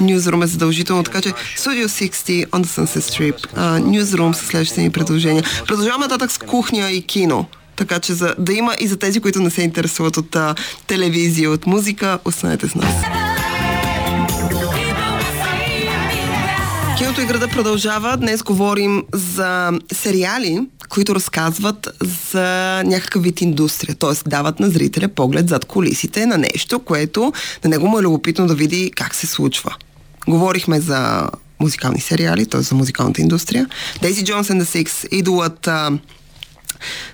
Newsroom 0.00 0.44
е 0.44 0.46
задължително, 0.46 1.02
така 1.02 1.20
че 1.20 1.28
Studio 1.28 1.84
60 1.84 2.46
on 2.46 2.64
the 2.64 2.66
Sunset 2.66 3.00
Strip. 3.00 3.54
Uh, 3.56 3.82
Newsroom 3.82 4.32
са 4.32 4.46
следващите 4.46 4.82
ни 4.82 4.90
предложения. 4.90 5.44
Продължаваме 5.66 6.04
нататък 6.06 6.32
с 6.32 6.38
кухня 6.38 6.90
и 6.90 7.02
кино. 7.02 7.46
Така 7.76 8.00
че 8.00 8.12
за, 8.14 8.34
да 8.38 8.52
има 8.52 8.74
и 8.80 8.86
за 8.86 8.96
тези, 8.96 9.20
които 9.20 9.40
не 9.40 9.50
се 9.50 9.62
интересуват 9.62 10.16
от 10.16 10.36
а, 10.36 10.54
телевизия, 10.86 11.50
от 11.50 11.66
музика, 11.66 12.18
останете 12.24 12.68
с 12.68 12.74
нас. 12.74 12.94
Киното 16.98 17.20
и 17.20 17.26
града 17.26 17.48
продължава. 17.48 18.16
Днес 18.16 18.42
говорим 18.42 19.04
за 19.12 19.72
сериали, 19.92 20.60
които 20.90 21.14
разказват 21.14 21.88
за 22.32 22.82
някакъв 22.86 23.22
вид 23.22 23.40
индустрия. 23.40 23.94
Т.е. 23.94 24.28
дават 24.28 24.60
на 24.60 24.70
зрителя 24.70 25.08
поглед 25.08 25.48
зад 25.48 25.64
колисите 25.64 26.26
на 26.26 26.38
нещо, 26.38 26.78
което 26.78 27.32
на 27.64 27.70
него 27.70 27.88
му 27.88 27.98
е 27.98 28.02
любопитно 28.02 28.46
да 28.46 28.54
види 28.54 28.92
как 28.96 29.14
се 29.14 29.26
случва. 29.26 29.76
Говорихме 30.28 30.80
за 30.80 31.30
музикални 31.60 32.00
сериали, 32.00 32.46
т.е. 32.46 32.60
за 32.60 32.74
музикалната 32.74 33.20
индустрия. 33.20 33.66
Дейзи 34.02 34.24
Джонс 34.24 34.48
and 34.48 34.62
the 34.62 34.84
Six 34.84 35.08
идолът 35.12 35.68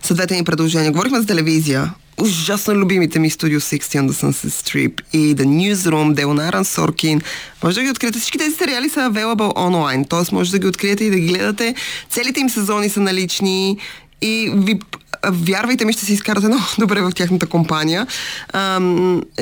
са 0.03 0.15
двете 0.15 0.37
ни 0.37 0.45
предложения. 0.45 0.93
Говорихме 0.93 1.21
за 1.21 1.27
телевизия. 1.27 1.95
Ужасно 2.21 2.75
любимите 2.75 3.19
ми 3.19 3.31
Studio 3.31 3.59
60 3.59 3.81
on 3.81 4.09
the 4.09 4.13
Sunset 4.13 4.49
Strip 4.49 5.01
и 5.13 5.37
The 5.37 5.45
Newsroom, 5.45 6.15
дело 6.15 6.35
на 6.35 6.49
Аран 6.49 6.65
Соркин. 6.65 7.21
Може 7.65 7.75
да 7.75 7.83
ги 7.83 7.91
откриете. 7.91 8.19
Всички 8.19 8.39
тези 8.39 8.57
сериали 8.57 8.89
са 8.89 9.01
available 9.01 9.67
онлайн, 9.67 10.05
т.е. 10.05 10.35
може 10.35 10.51
да 10.51 10.59
ги 10.59 10.67
откриете 10.67 11.05
и 11.05 11.11
да 11.11 11.19
ги 11.19 11.27
гледате. 11.27 11.75
Целите 12.11 12.41
им 12.41 12.51
сезони 12.51 12.89
са 12.89 13.01
налични 13.01 13.79
и 14.23 14.53
ви 14.55 14.79
вярвайте 15.25 15.85
ми, 15.85 15.93
ще 15.93 16.05
се 16.05 16.13
изкарате 16.13 16.47
много 16.47 16.63
добре 16.79 17.01
в 17.01 17.13
тяхната 17.13 17.47
компания. 17.47 18.07
А, 18.53 18.81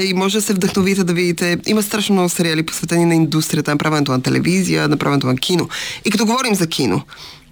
и 0.00 0.14
може 0.14 0.38
да 0.38 0.42
се 0.42 0.52
вдъхновите 0.52 1.04
да 1.04 1.12
видите. 1.12 1.58
Има 1.66 1.82
страшно 1.82 2.14
много 2.14 2.28
сериали 2.28 2.62
посветени 2.62 3.04
на 3.04 3.14
индустрията, 3.14 3.70
на 3.70 3.78
правенето 3.78 4.12
на 4.12 4.22
телевизия, 4.22 4.88
на 4.88 4.96
правенето 4.96 5.26
на 5.26 5.36
кино. 5.36 5.68
И 6.04 6.10
като 6.10 6.26
говорим 6.26 6.54
за 6.54 6.66
кино, 6.66 7.02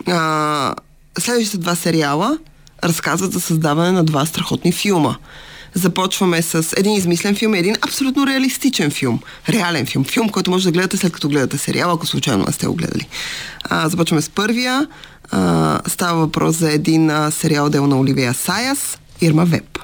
а, 0.06 0.74
следващите 1.18 1.58
два 1.58 1.74
сериала 1.74 2.38
разказват 2.84 3.32
за 3.32 3.40
създаване 3.40 3.92
на 3.92 4.04
два 4.04 4.26
страхотни 4.26 4.72
филма. 4.72 5.16
Започваме 5.74 6.42
с 6.42 6.74
един 6.76 6.92
измислен 6.92 7.34
филм 7.34 7.54
и 7.54 7.58
един 7.58 7.76
абсолютно 7.82 8.26
реалистичен 8.26 8.90
филм. 8.90 9.20
Реален 9.48 9.86
филм. 9.86 10.04
Филм, 10.04 10.28
който 10.28 10.50
може 10.50 10.64
да 10.64 10.72
гледате 10.72 10.96
след 10.96 11.12
като 11.12 11.28
гледате 11.28 11.58
сериал, 11.58 11.92
ако 11.92 12.06
случайно 12.06 12.44
не 12.46 12.52
сте 12.52 12.66
го 12.66 12.74
гледали. 12.74 13.08
А, 13.64 13.88
започваме 13.88 14.22
с 14.22 14.28
първия. 14.30 14.86
А, 15.30 15.80
става 15.86 16.18
въпрос 16.20 16.56
за 16.56 16.72
един 16.72 17.10
а, 17.10 17.30
сериал 17.30 17.70
дел 17.70 17.86
на 17.86 18.00
Оливия 18.00 18.34
Саяс, 18.34 18.98
Ирма 19.20 19.44
Веб. 19.44 19.78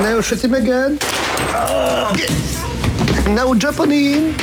Now 0.00 0.20
shoot 0.20 0.42
him 0.44 0.54
again. 0.62 0.90
Now 3.36 3.54
jump 3.62 3.78
on 3.84 3.90
him. 3.90 4.34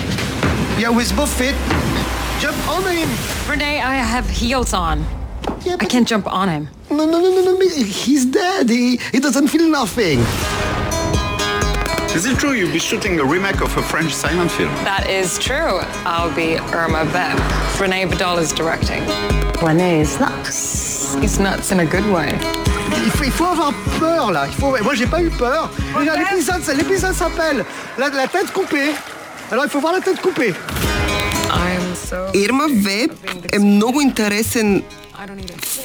Yeah, 0.82 0.92
with 0.98 1.12
both 1.16 1.34
feet. 1.40 1.56
Jump 2.42 2.58
on 2.68 2.82
him. 2.92 3.08
Renee, 3.48 3.82
I 3.82 3.94
have 3.98 4.28
heels 4.28 4.74
on. 4.74 5.06
Yeah, 5.64 5.78
I 5.80 5.86
can't 5.86 6.08
jump 6.08 6.26
on 6.26 6.50
him. 6.50 6.70
no, 6.90 7.06
no, 7.06 7.20
no, 7.22 7.30
no, 7.30 7.54
no. 7.54 7.60
He's 7.70 8.26
dead. 8.26 8.68
He, 8.68 8.98
he 9.12 9.20
doesn't 9.20 9.48
feel 9.50 9.70
nothing. 9.70 10.18
Is 12.16 12.26
it 12.26 12.40
true 12.40 12.54
you'll 12.54 12.74
be 12.74 12.80
shooting 12.80 13.20
a 13.20 13.24
remake 13.24 13.62
of 13.62 13.78
a 13.78 13.84
French 13.84 14.12
silent 14.12 14.50
film? 14.50 14.74
That 14.86 15.08
is 15.08 15.38
true. 15.38 15.82
I'll 16.04 16.34
be 16.36 16.58
Irma 16.74 17.06
Vep. 17.14 17.38
Renee 17.80 18.06
Vidal 18.06 18.40
is 18.40 18.52
directing. 18.52 19.04
René 19.62 20.02
is 20.02 20.20
nuts. 20.20 21.14
He's 21.22 21.38
nuts 21.40 21.72
in 21.72 21.82
a 21.82 21.86
good 21.86 22.12
way. 22.12 22.32
Il 23.06 23.12
faut, 23.12 23.24
il 23.24 23.32
faut 23.32 23.46
avoir 23.46 23.72
peur 24.00 24.32
là. 24.32 24.48
Il 24.48 24.54
faut... 24.54 24.76
Moi, 24.84 24.96
j'ai 24.96 25.06
pas 25.06 25.22
eu 25.22 25.30
peur. 25.30 25.70
L'épisode, 25.96 26.64
l'épisode 26.76 27.14
s'appelle 27.14 27.64
la, 28.00 28.10
la 28.10 28.28
tête 28.28 28.52
coupée. 28.52 28.94
Alors, 29.52 29.64
il 29.66 29.70
faut 29.70 29.80
voir 29.80 29.94
la 29.94 30.02
tête 30.02 30.20
coupée. 30.22 30.56
Ирма 32.34 32.68
Веб 32.70 33.12
е 33.54 33.60
много 33.60 34.02
интересен 34.02 34.84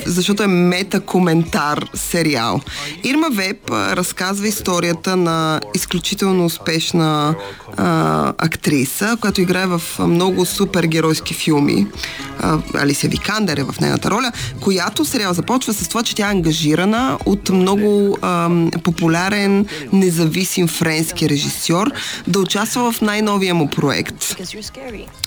Защото 0.07 0.43
е 0.43 0.47
мета-коментар 0.47 1.89
сериал. 1.95 2.61
Ирма 3.05 3.29
Веб 3.33 3.71
разказва 3.71 4.49
историята 4.49 5.17
на 5.17 5.61
изключително 5.75 6.45
успешна 6.45 7.35
а, 7.77 8.33
актриса, 8.39 9.17
която 9.21 9.41
играе 9.41 9.67
в 9.67 9.83
много 9.99 10.47
супергеройски 10.47 11.35
филми. 11.35 11.87
А, 12.41 12.59
Алисия 12.75 13.11
Викандер 13.11 13.57
е 13.57 13.63
в 13.63 13.75
нейната 13.81 14.11
роля, 14.11 14.33
която 14.61 15.05
сериал 15.05 15.35
започва 15.35 15.73
с 15.73 15.89
това, 15.89 16.03
че 16.03 16.15
тя 16.15 16.27
е 16.27 16.31
ангажирана 16.31 17.19
от 17.27 17.49
много 17.49 18.19
а, 18.23 18.51
популярен, 18.85 19.67
независим 19.93 20.69
френски 20.69 21.29
режисьор 21.29 21.91
да 22.27 22.41
участва 22.41 22.93
в 22.93 23.01
най-новия 23.01 23.55
му 23.55 23.69
проект 23.69 24.37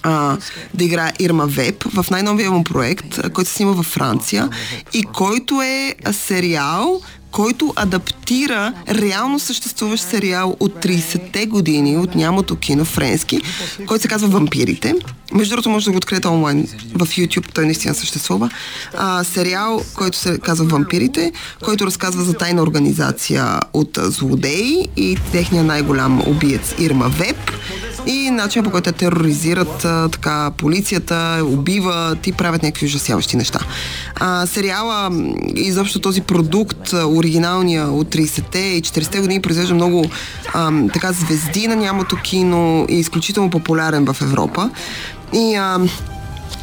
а, 0.03 0.37
да 0.73 0.83
играе 0.83 1.13
Ирма 1.19 1.45
Веб 1.47 1.83
в 1.83 2.05
най-новия 2.11 2.51
му 2.51 2.63
проект, 2.63 3.31
който 3.33 3.49
се 3.49 3.55
снима 3.55 3.71
във 3.71 3.87
Франция 3.99 4.49
и 4.93 5.03
който 5.03 5.61
е 5.61 5.95
сериал, 6.11 7.01
който 7.31 7.73
адаптира 7.75 8.73
реално 8.89 9.39
съществуващ 9.39 10.03
сериал 10.03 10.57
от 10.59 10.75
30-те 10.75 11.45
години 11.45 11.97
от 11.97 12.15
нямото 12.15 12.55
кино 12.55 12.85
френски, 12.85 13.41
който 13.87 14.01
се 14.01 14.07
казва 14.07 14.27
Вампирите. 14.27 14.95
Между 15.33 15.51
другото, 15.51 15.69
може 15.69 15.85
да 15.85 15.91
го 15.91 15.97
откриете 15.97 16.27
онлайн 16.27 16.67
в 16.93 17.07
YouTube, 17.07 17.53
той 17.53 17.65
наистина 17.65 17.95
съществува. 17.95 18.49
А, 18.97 19.23
сериал, 19.23 19.81
който 19.95 20.17
се 20.17 20.39
казва 20.39 20.65
Вампирите, 20.65 21.31
който 21.63 21.85
разказва 21.85 22.23
за 22.23 22.33
тайна 22.33 22.61
организация 22.61 23.59
от 23.73 23.99
злодеи 24.01 24.87
и 24.97 25.17
техния 25.31 25.63
най-голям 25.63 26.21
убиец 26.27 26.75
Ирма 26.79 27.09
Веб 27.09 27.51
и 28.05 28.29
начинът 28.31 28.65
по 28.65 28.71
който 28.71 28.91
те 28.91 28.97
тероризират 28.97 29.85
а, 29.85 30.09
така 30.09 30.51
полицията, 30.57 31.41
убиват 31.45 32.27
и 32.27 32.31
правят 32.31 32.63
някакви 32.63 32.85
ужасяващи 32.85 33.37
неща. 33.37 33.59
А, 34.15 34.45
сериала, 34.45 35.11
изобщо 35.55 35.99
този 35.99 36.21
продукт, 36.21 36.93
оригиналния 36.93 37.87
от 37.87 38.07
30-те 38.07 38.59
и 38.59 38.81
40-те 38.81 39.19
години, 39.19 39.41
произвежда 39.41 39.73
много 39.73 40.05
а, 40.53 40.71
така 40.93 41.11
звезди 41.11 41.67
на 41.67 41.75
нямото 41.75 42.15
кино 42.15 42.85
и 42.89 42.95
изключително 42.95 43.49
популярен 43.49 44.05
в 44.05 44.21
Европа. 44.21 44.69
И 45.33 45.55
а, 45.55 45.79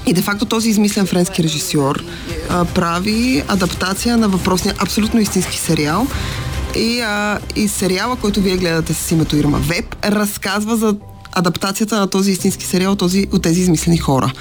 и 0.06 0.12
де-факто 0.12 0.46
този 0.46 0.68
измислен 0.68 1.06
френски 1.06 1.42
режисьор 1.42 2.04
а, 2.50 2.64
прави 2.64 3.42
адаптация 3.48 4.16
на 4.16 4.28
въпросния 4.28 4.74
абсолютно 4.78 5.20
истински 5.20 5.58
сериал. 5.58 6.06
И, 6.76 7.00
а, 7.00 7.38
и 7.56 7.68
сериала, 7.68 8.16
който 8.16 8.40
вие 8.40 8.56
гледате 8.56 8.94
с 8.94 9.10
името 9.10 9.36
Ирма 9.36 9.58
Веб, 9.58 9.96
разказва 10.04 10.76
за 10.76 10.96
адаптацията 11.32 12.00
на 12.00 12.06
този 12.06 12.30
истински 12.30 12.64
сериал 12.64 12.96
този, 12.96 13.26
от 13.32 13.42
тези 13.42 13.60
измислени 13.60 13.98
хора. 13.98 14.32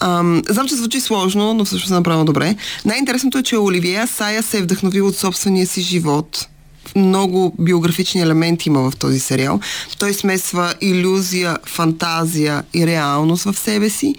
Ам, 0.00 0.42
знам, 0.48 0.68
че 0.68 0.74
звучи 0.74 1.00
сложно, 1.00 1.54
но 1.54 1.64
всъщност 1.64 1.90
е 1.90 1.94
направено 1.94 2.24
добре. 2.24 2.56
Най-интересното 2.84 3.38
е, 3.38 3.42
че 3.42 3.56
Оливия 3.56 4.06
Сая 4.06 4.42
се 4.42 4.58
е 4.58 4.62
вдъхновил 4.62 5.06
от 5.06 5.16
собствения 5.16 5.66
си 5.66 5.80
живот. 5.80 6.48
Много 6.96 7.54
биографични 7.58 8.20
елементи 8.20 8.68
има 8.68 8.90
в 8.90 8.96
този 8.96 9.20
сериал. 9.20 9.60
Той 9.98 10.14
смесва 10.14 10.74
иллюзия, 10.80 11.58
фантазия 11.66 12.62
и 12.74 12.86
реалност 12.86 13.44
в 13.44 13.54
себе 13.58 13.90
си. 13.90 14.14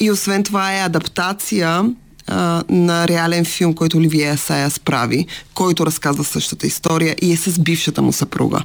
И 0.00 0.10
освен 0.10 0.44
това 0.44 0.76
е 0.76 0.80
адаптация 0.80 1.84
на 2.68 3.08
реален 3.08 3.44
филм, 3.44 3.74
който 3.74 3.96
Оливия 3.96 4.38
Сая 4.38 4.70
прави, 4.84 5.26
който 5.54 5.86
разказва 5.86 6.24
същата 6.24 6.66
история 6.66 7.16
и 7.22 7.32
е 7.32 7.36
с 7.36 7.58
бившата 7.58 8.02
му 8.02 8.12
съпруга. 8.12 8.62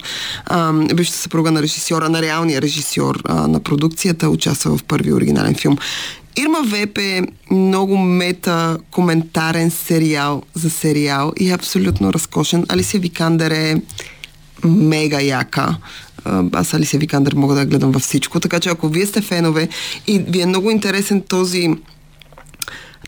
Бившата 0.93 1.17
съпруга 1.17 1.52
на 1.52 1.62
режисьора, 1.62 2.10
на 2.10 2.21
реалния 2.21 2.62
режисьор 2.62 3.23
на 3.30 3.60
продукцията, 3.60 4.30
участва 4.30 4.78
в 4.78 4.84
първи 4.84 5.13
оригинален 5.13 5.56
филм. 5.56 5.78
Ирма 6.35 6.63
Веп 6.65 6.97
е 6.97 7.21
много 7.51 7.97
мета 7.97 8.77
коментарен 8.91 9.71
сериал 9.71 10.43
за 10.53 10.69
сериал 10.69 11.33
и 11.39 11.49
е 11.49 11.53
абсолютно 11.53 12.13
разкошен. 12.13 12.65
Алисия 12.69 12.99
Викандер 13.01 13.51
е 13.51 13.81
мега 14.65 15.21
яка. 15.21 15.77
Аз 16.51 16.73
Алисия 16.73 16.99
Викандер 16.99 17.33
мога 17.33 17.55
да 17.55 17.65
гледам 17.65 17.91
във 17.91 18.01
всичко, 18.01 18.39
така 18.39 18.59
че 18.59 18.69
ако 18.69 18.87
вие 18.87 19.05
сте 19.05 19.21
фенове 19.21 19.69
и 20.07 20.19
ви 20.19 20.41
е 20.41 20.45
много 20.45 20.71
интересен 20.71 21.21
този 21.21 21.69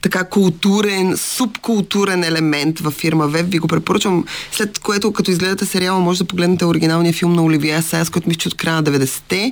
така 0.02 0.24
културен, 0.24 1.18
субкултурен 1.18 2.24
елемент 2.24 2.80
във 2.80 2.94
фирма 2.94 3.28
Веб. 3.28 3.46
Ви 3.50 3.60
го 3.60 3.68
препоръчвам. 3.68 4.26
След 4.52 4.80
което, 4.80 5.12
като 5.12 5.32
изгледате 5.32 5.66
сериала, 5.66 6.00
може 6.00 6.20
да 6.20 6.26
погледнете 6.26 6.66
оригиналния 6.66 7.14
филм 7.14 7.34
на 7.34 7.44
Оливия 7.44 7.84
Сайас, 7.84 8.10
който 8.10 8.28
мисля, 8.28 8.40
че 8.40 8.48
от 8.48 8.58
края 8.58 8.76
на 8.76 8.84
90-те, 8.84 9.52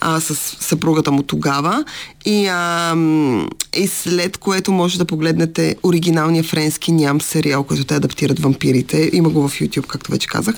а, 0.00 0.20
с 0.20 0.34
съпругата 0.60 1.12
му 1.12 1.22
тогава. 1.22 1.84
И, 2.24 2.46
а, 2.46 2.96
и 3.76 3.86
след 3.86 4.36
което 4.36 4.72
може 4.72 4.98
да 4.98 5.04
погледнете 5.04 5.76
оригиналния 5.82 6.42
френски 6.42 6.92
ням 6.92 7.20
сериал, 7.20 7.64
който 7.64 7.84
те 7.84 7.94
адаптират 7.94 8.38
вампирите. 8.38 9.10
Има 9.12 9.28
го 9.28 9.48
в 9.48 9.60
YouTube, 9.60 9.86
както 9.86 10.10
вече 10.10 10.28
казах. 10.28 10.54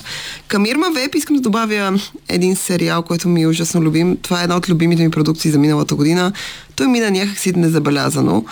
Към 0.47 0.65
Ирма 0.65 0.87
Веб 0.93 1.15
искам 1.15 1.35
да 1.35 1.41
добавя 1.41 1.99
един 2.29 2.55
сериал, 2.55 3.03
който 3.03 3.27
ми 3.27 3.41
е 3.41 3.47
ужасно 3.47 3.81
любим. 3.81 4.17
Това 4.21 4.39
е 4.39 4.43
една 4.43 4.57
от 4.57 4.69
любимите 4.69 5.03
ми 5.03 5.11
продукции 5.11 5.51
за 5.51 5.59
миналата 5.59 5.95
година. 5.95 6.33
Той 6.75 6.87
мина 6.87 7.11
някакси 7.11 7.53
незабелязано. 7.55 8.45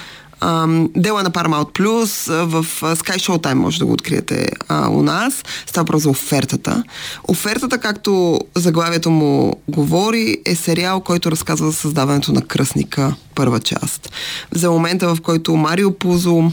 Дела 0.95 1.23
на 1.23 1.31
Paramount 1.31 1.79
Plus 1.79 2.31
в 2.43 2.65
Sky 2.81 3.17
Showtime 3.17 3.53
може 3.53 3.79
да 3.79 3.85
го 3.85 3.93
откриете 3.93 4.51
а, 4.67 4.89
у 4.89 5.03
нас. 5.03 5.43
Става 5.65 5.83
въпрос 5.83 6.03
за 6.03 6.09
офертата. 6.09 6.83
Офертата, 7.27 7.77
както 7.77 8.39
заглавието 8.55 9.09
му 9.09 9.61
говори, 9.67 10.37
е 10.45 10.55
сериал, 10.55 11.01
който 11.01 11.31
разказва 11.31 11.67
за 11.67 11.73
създаването 11.73 12.31
на 12.31 12.41
кръстника, 12.41 13.15
първа 13.35 13.59
част. 13.59 14.09
За 14.51 14.71
момента, 14.71 15.15
в 15.15 15.21
който 15.21 15.55
Марио 15.55 15.91
Пузо 15.91 16.51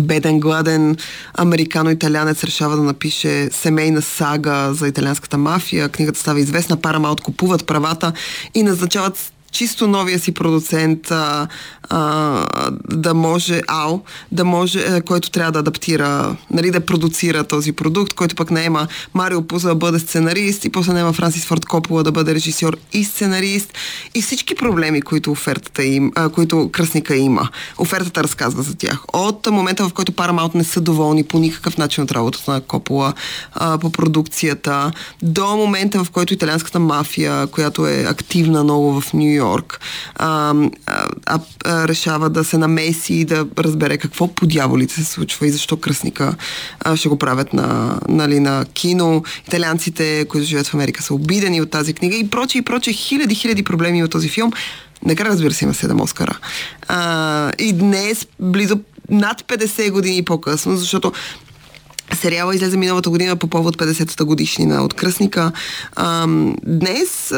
беден, 0.00 0.40
гладен 0.40 0.96
американо-италянец 1.38 2.44
решава 2.44 2.76
да 2.76 2.82
напише 2.82 3.50
семейна 3.52 4.02
сага 4.02 4.74
за 4.74 4.88
италианската 4.88 5.38
мафия. 5.38 5.88
Книгата 5.88 6.20
става 6.20 6.40
известна, 6.40 6.76
Paramount 6.76 7.20
купуват 7.20 7.66
правата 7.66 8.12
и 8.54 8.62
назначават 8.62 9.32
чисто 9.50 9.88
новия 9.88 10.18
си 10.18 10.32
продуцент 10.32 11.10
а, 11.10 11.48
а, 11.88 12.70
да 12.90 13.14
може, 13.14 13.60
Ал, 13.68 14.02
да 14.32 14.44
може, 14.44 14.80
а, 14.80 15.02
който 15.02 15.30
трябва 15.30 15.52
да 15.52 15.58
адаптира, 15.58 16.36
нали, 16.50 16.70
да 16.70 16.80
продуцира 16.80 17.44
този 17.44 17.72
продукт, 17.72 18.14
който 18.14 18.34
пък 18.34 18.50
наема 18.50 18.86
Марио 19.14 19.42
Пуза 19.42 19.68
да 19.68 19.74
бъде 19.74 19.98
сценарист 19.98 20.64
и 20.64 20.68
после 20.68 20.92
наема 20.92 21.12
Франсис 21.12 21.44
Форд 21.44 21.66
Копола 21.66 22.02
да 22.02 22.12
бъде 22.12 22.34
режисьор 22.34 22.76
и 22.92 23.04
сценарист 23.04 23.72
и 24.14 24.22
всички 24.22 24.54
проблеми, 24.54 25.02
които 25.02 25.32
офертата 25.32 25.84
им, 25.84 26.12
а, 26.14 26.28
които 26.28 26.70
кръсника 26.72 27.16
има. 27.16 27.48
Офертата 27.78 28.22
разказва 28.22 28.62
за 28.62 28.74
тях. 28.74 29.04
От 29.12 29.46
момента, 29.46 29.88
в 29.88 29.92
който 29.92 30.12
Paramount 30.12 30.54
не 30.54 30.64
са 30.64 30.80
доволни 30.80 31.24
по 31.24 31.38
никакъв 31.38 31.78
начин 31.78 32.04
от 32.04 32.12
работата 32.12 32.50
на 32.50 32.60
Копола 32.60 33.12
а, 33.54 33.78
по 33.78 33.92
продукцията, 33.92 34.92
до 35.22 35.56
момента, 35.56 36.04
в 36.04 36.10
който 36.10 36.34
италианската 36.34 36.78
мафия, 36.78 37.46
която 37.46 37.86
е 37.86 38.04
активна 38.08 38.64
много 38.64 39.00
в 39.00 39.12
Нью 39.12 39.35
Йорк, 39.36 39.80
а, 40.14 40.54
а, 41.26 41.38
а, 41.64 41.88
решава 41.88 42.30
да 42.30 42.44
се 42.44 42.58
намеси 42.58 43.14
и 43.14 43.24
да 43.24 43.46
разбере 43.58 43.98
какво 43.98 44.28
по 44.28 44.46
дяволите 44.46 44.94
се 44.94 45.04
случва 45.04 45.46
и 45.46 45.50
защо 45.50 45.76
кръстника 45.76 46.34
а, 46.80 46.96
ще 46.96 47.08
го 47.08 47.18
правят 47.18 47.52
на, 47.52 47.98
нали, 48.08 48.40
на 48.40 48.64
кино. 48.74 49.22
Италианците, 49.48 50.26
които 50.28 50.46
живеят 50.46 50.66
в 50.66 50.74
Америка, 50.74 51.02
са 51.02 51.14
обидени 51.14 51.60
от 51.60 51.70
тази 51.70 51.94
книга 51.94 52.16
и 52.16 52.30
прочие, 52.30 52.58
и 52.58 52.62
прочие. 52.62 52.92
Хиляди, 52.92 53.34
хиляди 53.34 53.62
проблеми 53.62 54.04
от 54.04 54.10
този 54.10 54.28
филм. 54.28 54.52
Накрая, 55.04 55.30
разбира 55.30 55.54
се, 55.54 55.64
има 55.64 55.74
7 55.74 56.02
Оскара. 56.02 56.38
А, 56.88 57.52
и 57.58 57.72
днес, 57.72 58.26
близо 58.40 58.80
над 59.10 59.42
50 59.42 59.90
години 59.90 60.24
по-късно, 60.24 60.76
защото 60.76 61.12
Сериала 62.14 62.54
излезе 62.54 62.76
миналата 62.76 63.10
година 63.10 63.36
по 63.36 63.46
повод 63.46 63.76
50-та 63.76 64.24
годишнина 64.24 64.82
от 64.82 64.94
Кръсника. 64.94 65.52
Днес 66.66 67.34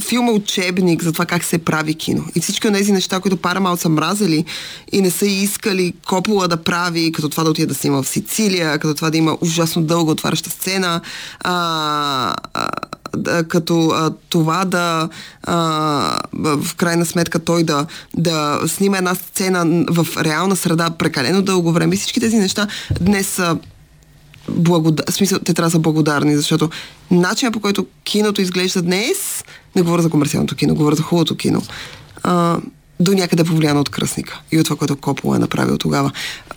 филма 0.00 0.32
учебник 0.32 1.02
за 1.02 1.12
това 1.12 1.26
как 1.26 1.44
се 1.44 1.58
прави 1.58 1.94
кино. 1.94 2.24
И 2.34 2.40
всички 2.40 2.68
от 2.68 2.74
тези 2.74 2.92
неща, 2.92 3.20
които 3.20 3.36
Paramount 3.36 3.76
са 3.76 3.88
мразили 3.88 4.44
и 4.92 5.00
не 5.00 5.10
са 5.10 5.26
искали 5.26 5.92
Копола 6.08 6.48
да 6.48 6.56
прави, 6.56 7.12
като 7.12 7.28
това 7.28 7.44
да 7.44 7.50
отиде 7.50 7.66
да 7.66 7.74
снима 7.74 8.02
в 8.02 8.08
Сицилия, 8.08 8.78
като 8.78 8.94
това 8.94 9.10
да 9.10 9.16
има 9.16 9.38
ужасно 9.40 9.82
дълго 9.82 10.10
отваряща 10.10 10.50
сцена, 10.50 11.00
а, 11.40 12.34
а, 12.54 12.68
да, 13.16 13.44
като 13.44 13.88
а, 13.88 14.10
това 14.28 14.64
да 14.64 15.08
а, 15.42 15.56
в 16.32 16.74
крайна 16.76 17.06
сметка 17.06 17.38
той 17.38 17.64
да, 17.64 17.86
да 18.16 18.60
снима 18.66 18.98
една 18.98 19.14
сцена 19.14 19.84
в 19.90 20.24
реална 20.24 20.56
среда 20.56 20.90
прекалено 20.90 21.42
дълго 21.42 21.72
време. 21.72 21.96
Всички 21.96 22.20
тези 22.20 22.36
неща 22.36 22.66
днес 23.00 23.26
са 23.26 23.56
благодар... 24.48 25.04
смисъл, 25.10 25.38
те 25.38 25.54
трябва 25.54 25.66
да 25.66 25.72
са 25.72 25.78
благодарни, 25.78 26.36
защото 26.36 26.70
начинът 27.10 27.54
по 27.54 27.60
който 27.60 27.86
киното 28.04 28.40
изглежда 28.40 28.82
днес, 28.82 29.44
не 29.76 29.82
говоря 29.82 30.02
за 30.02 30.10
комерциалното 30.10 30.56
кино, 30.56 30.74
говоря 30.74 30.96
за 30.96 31.02
хубавото 31.02 31.36
кино, 31.36 31.62
а, 32.22 32.58
до 33.00 33.12
някъде 33.12 33.44
повлияно 33.44 33.80
от 33.80 33.88
Кръсника 33.88 34.40
и 34.52 34.58
от 34.58 34.64
това, 34.64 34.76
което 34.76 34.96
Копола 34.96 35.36
е 35.36 35.38
направил 35.38 35.78
тогава. 35.78 36.12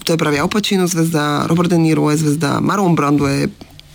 Той 0.05 0.15
е 0.15 0.17
правил 0.17 0.47
Пачино 0.47 0.87
звезда, 0.87 1.45
Робърт 1.49 1.69
Дениро 1.69 2.11
е 2.11 2.17
звезда, 2.17 2.59
Марлон 2.61 2.95
Брандо 2.95 3.27
е 3.27 3.47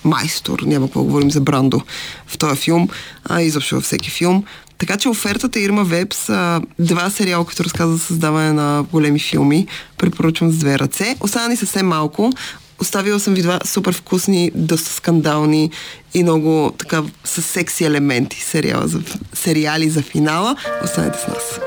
майстор, 0.04 0.60
няма 0.60 0.86
какво 0.86 1.02
говорим 1.02 1.30
за 1.30 1.40
Брандо 1.40 1.80
в 2.26 2.38
този 2.38 2.56
филм, 2.56 2.88
а 3.24 3.42
изобщо 3.42 3.74
във 3.74 3.84
всеки 3.84 4.10
филм. 4.10 4.44
Така 4.78 4.96
че 4.96 5.08
офертата 5.08 5.60
Ирма 5.60 5.84
Веб 5.84 6.14
са 6.14 6.60
два 6.78 7.10
сериала, 7.10 7.44
които 7.44 7.64
разказват 7.64 7.98
за 7.98 8.04
създаване 8.04 8.52
на 8.52 8.84
големи 8.92 9.18
филми. 9.18 9.66
Препоръчвам 9.98 10.50
с 10.50 10.56
две 10.56 10.78
ръце. 10.78 11.16
Остана 11.20 11.48
ни 11.48 11.56
съвсем 11.56 11.86
малко. 11.86 12.32
Оставила 12.80 13.20
съм 13.20 13.34
ви 13.34 13.42
два 13.42 13.58
супер 13.64 13.94
вкусни, 13.94 14.50
доста 14.54 14.90
скандални 14.90 15.70
и 16.14 16.22
много 16.22 16.72
така 16.78 17.02
с 17.24 17.42
секси 17.42 17.84
елементи 17.84 18.40
сериала 18.40 18.88
за, 18.88 19.00
сериали 19.32 19.90
за 19.90 20.02
финала. 20.02 20.56
Останете 20.84 21.18
с 21.18 21.26
нас. 21.28 21.60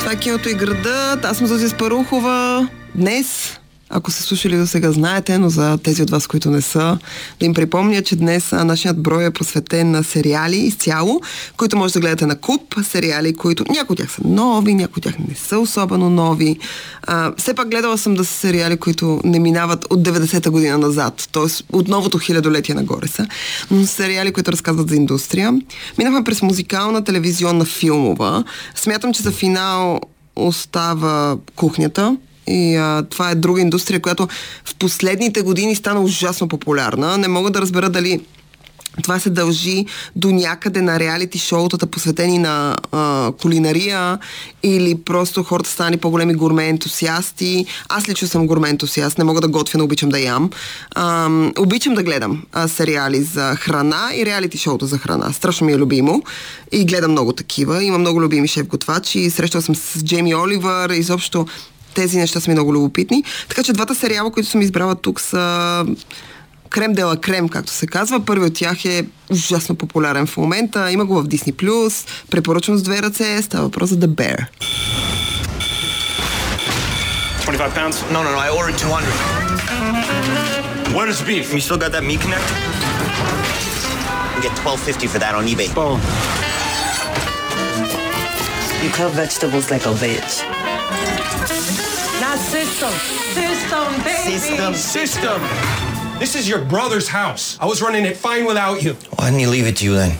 Това 0.00 0.12
е 0.12 0.16
киното 0.16 0.48
и 0.48 0.54
града. 0.54 1.20
Аз 1.22 1.38
съм 1.38 1.46
Зози 1.46 1.68
Спарухова. 1.68 2.68
Днес 2.94 3.59
ако 3.90 4.10
се 4.10 4.22
слушали 4.22 4.56
до 4.56 4.66
сега, 4.66 4.92
знаете, 4.92 5.38
но 5.38 5.48
за 5.48 5.78
тези 5.78 6.02
от 6.02 6.10
вас, 6.10 6.26
които 6.26 6.50
не 6.50 6.60
са, 6.60 6.98
да 7.40 7.46
им 7.46 7.54
припомня, 7.54 8.02
че 8.02 8.16
днес 8.16 8.52
нашият 8.52 9.02
брой 9.02 9.24
е 9.24 9.30
посветен 9.30 9.90
на 9.90 10.04
сериали 10.04 10.56
изцяло, 10.56 11.20
които 11.56 11.76
може 11.76 11.94
да 11.94 12.00
гледате 12.00 12.26
на 12.26 12.36
куп, 12.36 12.74
сериали, 12.82 13.34
които 13.34 13.64
някои 13.68 13.94
от 13.94 13.98
тях 13.98 14.10
са 14.10 14.20
нови, 14.24 14.74
някои 14.74 15.00
от 15.00 15.02
тях 15.02 15.18
не 15.28 15.34
са 15.34 15.58
особено 15.58 16.10
нови. 16.10 16.58
А, 17.02 17.32
все 17.36 17.54
пак 17.54 17.70
гледала 17.70 17.98
съм 17.98 18.14
да 18.14 18.24
са 18.24 18.32
сериали, 18.32 18.76
които 18.76 19.20
не 19.24 19.38
минават 19.38 19.86
от 19.90 20.00
90-та 20.00 20.50
година 20.50 20.78
назад, 20.78 21.28
т.е. 21.32 21.76
от 21.76 21.88
новото 21.88 22.18
хилядолетие 22.18 22.74
нагоре 22.74 23.08
са, 23.08 23.26
но 23.70 23.86
сериали, 23.86 24.32
които 24.32 24.52
разказват 24.52 24.88
за 24.88 24.96
индустрия. 24.96 25.52
Минахме 25.98 26.24
през 26.24 26.42
музикална, 26.42 27.04
телевизионна, 27.04 27.64
филмова. 27.64 28.44
Смятам, 28.74 29.14
че 29.14 29.22
за 29.22 29.30
финал 29.32 30.00
остава 30.36 31.36
кухнята, 31.56 32.16
и 32.50 32.76
а, 32.76 33.02
това 33.10 33.30
е 33.30 33.34
друга 33.34 33.60
индустрия, 33.60 34.00
която 34.00 34.28
в 34.64 34.74
последните 34.74 35.42
години 35.42 35.74
стана 35.74 36.00
ужасно 36.00 36.48
популярна. 36.48 37.18
Не 37.18 37.28
мога 37.28 37.50
да 37.50 37.60
разбера 37.60 37.88
дали 37.88 38.20
това 39.02 39.18
се 39.18 39.30
дължи 39.30 39.86
до 40.16 40.30
някъде 40.30 40.80
на 40.80 40.98
реалити 41.00 41.38
шоутата, 41.38 41.86
посветени 41.86 42.38
на 42.38 42.76
а, 42.92 43.32
кулинария 43.32 44.18
или 44.62 44.94
просто 44.94 45.42
хората 45.42 45.70
стани 45.70 45.96
по-големи 45.96 46.34
гурме 46.34 46.68
ентусиасти. 46.68 47.66
Аз 47.88 48.08
лично 48.08 48.28
съм 48.28 48.46
гурме 48.46 48.68
ентусиаст, 48.68 49.18
не 49.18 49.24
мога 49.24 49.40
да 49.40 49.48
готвя, 49.48 49.78
но 49.78 49.84
обичам 49.84 50.08
да 50.08 50.18
ям. 50.18 50.50
А, 50.94 51.28
обичам 51.58 51.94
да 51.94 52.02
гледам 52.02 52.42
а, 52.52 52.68
сериали 52.68 53.22
за 53.22 53.56
храна 53.56 54.10
и 54.16 54.26
реалити 54.26 54.58
шоута 54.58 54.86
за 54.86 54.98
храна. 54.98 55.32
Страшно 55.32 55.66
ми 55.66 55.72
е 55.72 55.78
любимо 55.78 56.22
и 56.72 56.84
гледам 56.84 57.10
много 57.10 57.32
такива. 57.32 57.84
Има 57.84 57.98
много 57.98 58.22
любими 58.22 58.48
шеф-готвачи. 58.48 59.30
Срещал 59.30 59.62
съм 59.62 59.74
с 59.74 60.04
Джейми 60.04 60.34
Оливър, 60.34 60.90
изобщо 60.90 61.46
тези 61.94 62.18
неща 62.18 62.40
са 62.40 62.50
ми 62.50 62.54
много 62.54 62.74
любопитни. 62.74 63.24
Така 63.48 63.62
че 63.62 63.72
двата 63.72 63.94
сериала, 63.94 64.30
които 64.30 64.48
съм 64.48 64.60
избрала 64.60 64.94
тук 64.94 65.20
са 65.20 65.84
Крем 66.70 66.92
дела 66.92 67.16
крем, 67.16 67.48
както 67.48 67.72
се 67.72 67.86
казва. 67.86 68.24
Първи 68.24 68.46
от 68.46 68.54
тях 68.54 68.84
е 68.84 69.04
ужасно 69.30 69.74
популярен 69.74 70.26
в 70.26 70.36
момента. 70.36 70.90
Има 70.90 71.04
го 71.04 71.22
в 71.22 71.24
Disney+. 71.24 72.06
Препоръчвам 72.30 72.78
с 72.78 72.82
две 72.82 73.02
ръце. 73.02 73.42
Става 73.42 73.64
въпрос 73.64 73.90
за 73.90 73.96
The 73.96 74.06
Bear. 74.06 74.46
25 77.40 77.74
pounds? 77.74 77.96
No, 78.14 78.22
no, 78.24 78.30
no. 78.34 78.38
I 78.38 78.50
ordered 78.58 78.78
200. 78.78 79.02
Where 80.94 81.08
is 81.08 81.20
beef? 81.28 81.46
You 81.54 81.60
still 81.60 81.80
got 81.84 81.92
that 81.96 82.04
meat 82.08 82.20
connect? 82.24 82.48
You 84.34 84.40
get 84.46 84.54
12.50 84.58 85.08
for 85.12 85.18
that 85.24 85.34
on 85.38 85.44
eBay. 85.52 85.68
Boom. 85.74 85.98
You 88.82 88.90
cut 88.98 89.10
vegetables 89.22 89.66
like 89.72 89.84
a 89.86 89.94
bitch. 90.04 90.59
System. 92.50 92.92
System, 93.40 93.86
baby. 94.02 94.38
System. 94.38 94.74
System. 94.74 95.38
This 96.18 96.32
is 96.34 96.44
your 96.52 96.62
brother's 96.74 97.08
house. 97.20 97.44
I 97.64 97.66
was 97.72 97.78
running 97.80 98.04
it 98.10 98.16
fine 98.16 98.44
without 98.44 98.82
you. 98.84 98.92
Why 99.16 99.24
didn't 99.26 99.40
he 99.44 99.46
leave 99.46 99.68
it 99.70 99.76
to 99.80 99.84
you 99.84 99.94
then? 99.94 100.12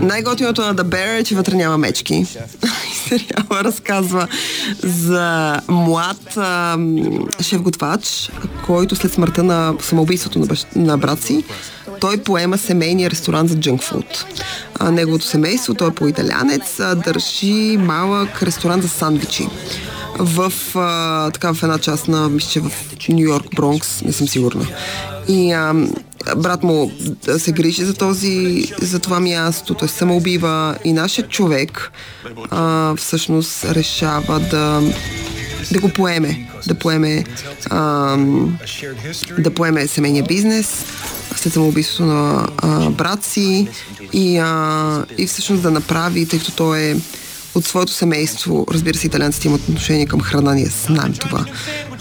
Най-готиното 0.00 0.62
на 0.62 0.74
The 0.74 0.82
Bear 0.82 1.20
е, 1.20 1.24
че 1.24 1.34
вътре 1.34 1.54
няма 1.54 1.78
мечки. 1.78 2.26
Сериала 3.08 3.64
разказва 3.64 4.28
за 4.82 5.60
млад 5.68 6.38
шеф-готвач, 7.42 8.30
който 8.66 8.96
след 8.96 9.12
смъртта 9.12 9.42
на 9.42 9.74
самоубийството 9.80 10.38
на, 10.38 10.46
бащ, 10.46 10.66
на 10.76 10.98
брат 10.98 11.22
си, 11.22 11.44
той 12.02 12.18
поема 12.18 12.58
семейния 12.58 13.10
ресторант 13.10 13.50
за 13.50 13.56
джънкфуд. 13.56 14.26
Неговото 14.90 15.24
семейство, 15.24 15.74
той 15.74 15.88
е 15.88 15.94
по-италянец, 15.94 16.80
държи 17.04 17.76
малък 17.80 18.42
ресторант 18.42 18.82
за 18.82 18.88
сандвичи 18.88 19.48
в, 20.18 20.52
а, 20.74 21.30
така, 21.30 21.54
в 21.54 21.62
една 21.62 21.78
част 21.78 22.08
на, 22.08 22.28
мисля, 22.28 22.60
в 22.60 23.08
Нью 23.08 23.28
Йорк, 23.28 23.46
Бронкс, 23.56 24.02
не 24.02 24.12
съм 24.12 24.28
сигурна. 24.28 24.66
И 25.28 25.52
а, 25.52 25.74
брат 26.36 26.62
му 26.62 26.92
се 27.38 27.52
грижи 27.52 27.84
за, 27.84 27.94
този, 27.94 28.64
за 28.80 28.98
това 28.98 29.20
място, 29.20 29.74
той 29.74 29.88
се 29.88 29.94
самоубива 29.94 30.76
и 30.84 30.92
нашият 30.92 31.30
човек 31.30 31.92
а, 32.50 32.94
всъщност 32.96 33.64
решава 33.64 34.40
да, 34.40 34.82
да 35.72 35.80
го 35.80 35.88
поеме, 35.88 36.50
да 36.66 36.74
поеме, 36.74 37.24
а, 37.70 38.16
да 39.38 39.54
поеме 39.54 39.86
семейния 39.86 40.24
бизнес 40.24 40.84
след 41.42 41.52
самоубийството 41.52 42.04
на 42.04 42.48
а, 42.58 42.90
брат 42.90 43.24
си 43.24 43.68
и, 44.12 44.38
а, 44.38 45.04
и 45.18 45.26
всъщност 45.26 45.62
да 45.62 45.70
направи, 45.70 46.28
тъй 46.28 46.38
като 46.38 46.52
той 46.52 46.80
е 46.80 46.96
от 47.54 47.64
своето 47.64 47.92
семейство, 47.92 48.66
разбира 48.70 48.98
се, 48.98 49.06
италианците 49.06 49.48
имат 49.48 49.60
отношение 49.68 50.06
към 50.06 50.20
храна, 50.20 50.54
ние 50.54 50.66
знаем 50.66 51.12
това. 51.12 51.44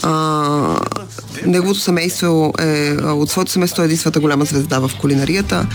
А, 0.04 0.80
неговото 1.46 1.80
семейство 1.80 2.54
е, 2.60 2.92
от 2.94 3.30
своето 3.30 3.52
семейство 3.52 3.82
е 3.82 3.86
единствената 3.86 4.20
голяма 4.20 4.46
звезда 4.46 4.80
в 4.80 4.92
кулинарията. 5.02 5.68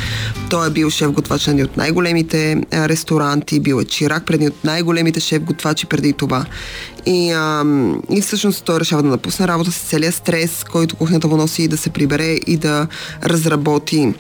Той 0.50 0.66
е 0.66 0.70
бил 0.70 0.90
шеф-готвач 0.90 1.46
на 1.46 1.52
един 1.52 1.64
от 1.64 1.76
най-големите 1.76 2.62
ресторанти, 2.72 3.60
бил 3.60 3.80
е 3.80 3.84
чирак 3.84 4.26
преди 4.26 4.46
от 4.46 4.64
най-големите 4.64 5.20
шеф-готвачи 5.20 5.86
преди 5.86 6.12
това. 6.12 6.44
И, 7.06 7.32
а, 7.32 7.64
и 8.10 8.20
всъщност 8.20 8.64
той 8.64 8.80
решава 8.80 9.02
да 9.02 9.08
напусне 9.08 9.48
работа 9.48 9.72
с 9.72 9.78
целият 9.78 10.14
стрес, 10.14 10.64
който 10.72 10.96
кухнята 10.96 11.28
му 11.28 11.36
носи 11.36 11.62
и 11.62 11.68
да 11.68 11.76
се 11.76 11.90
прибере 11.90 12.38
и 12.46 12.56
да 12.56 12.86
разработи 13.24 14.14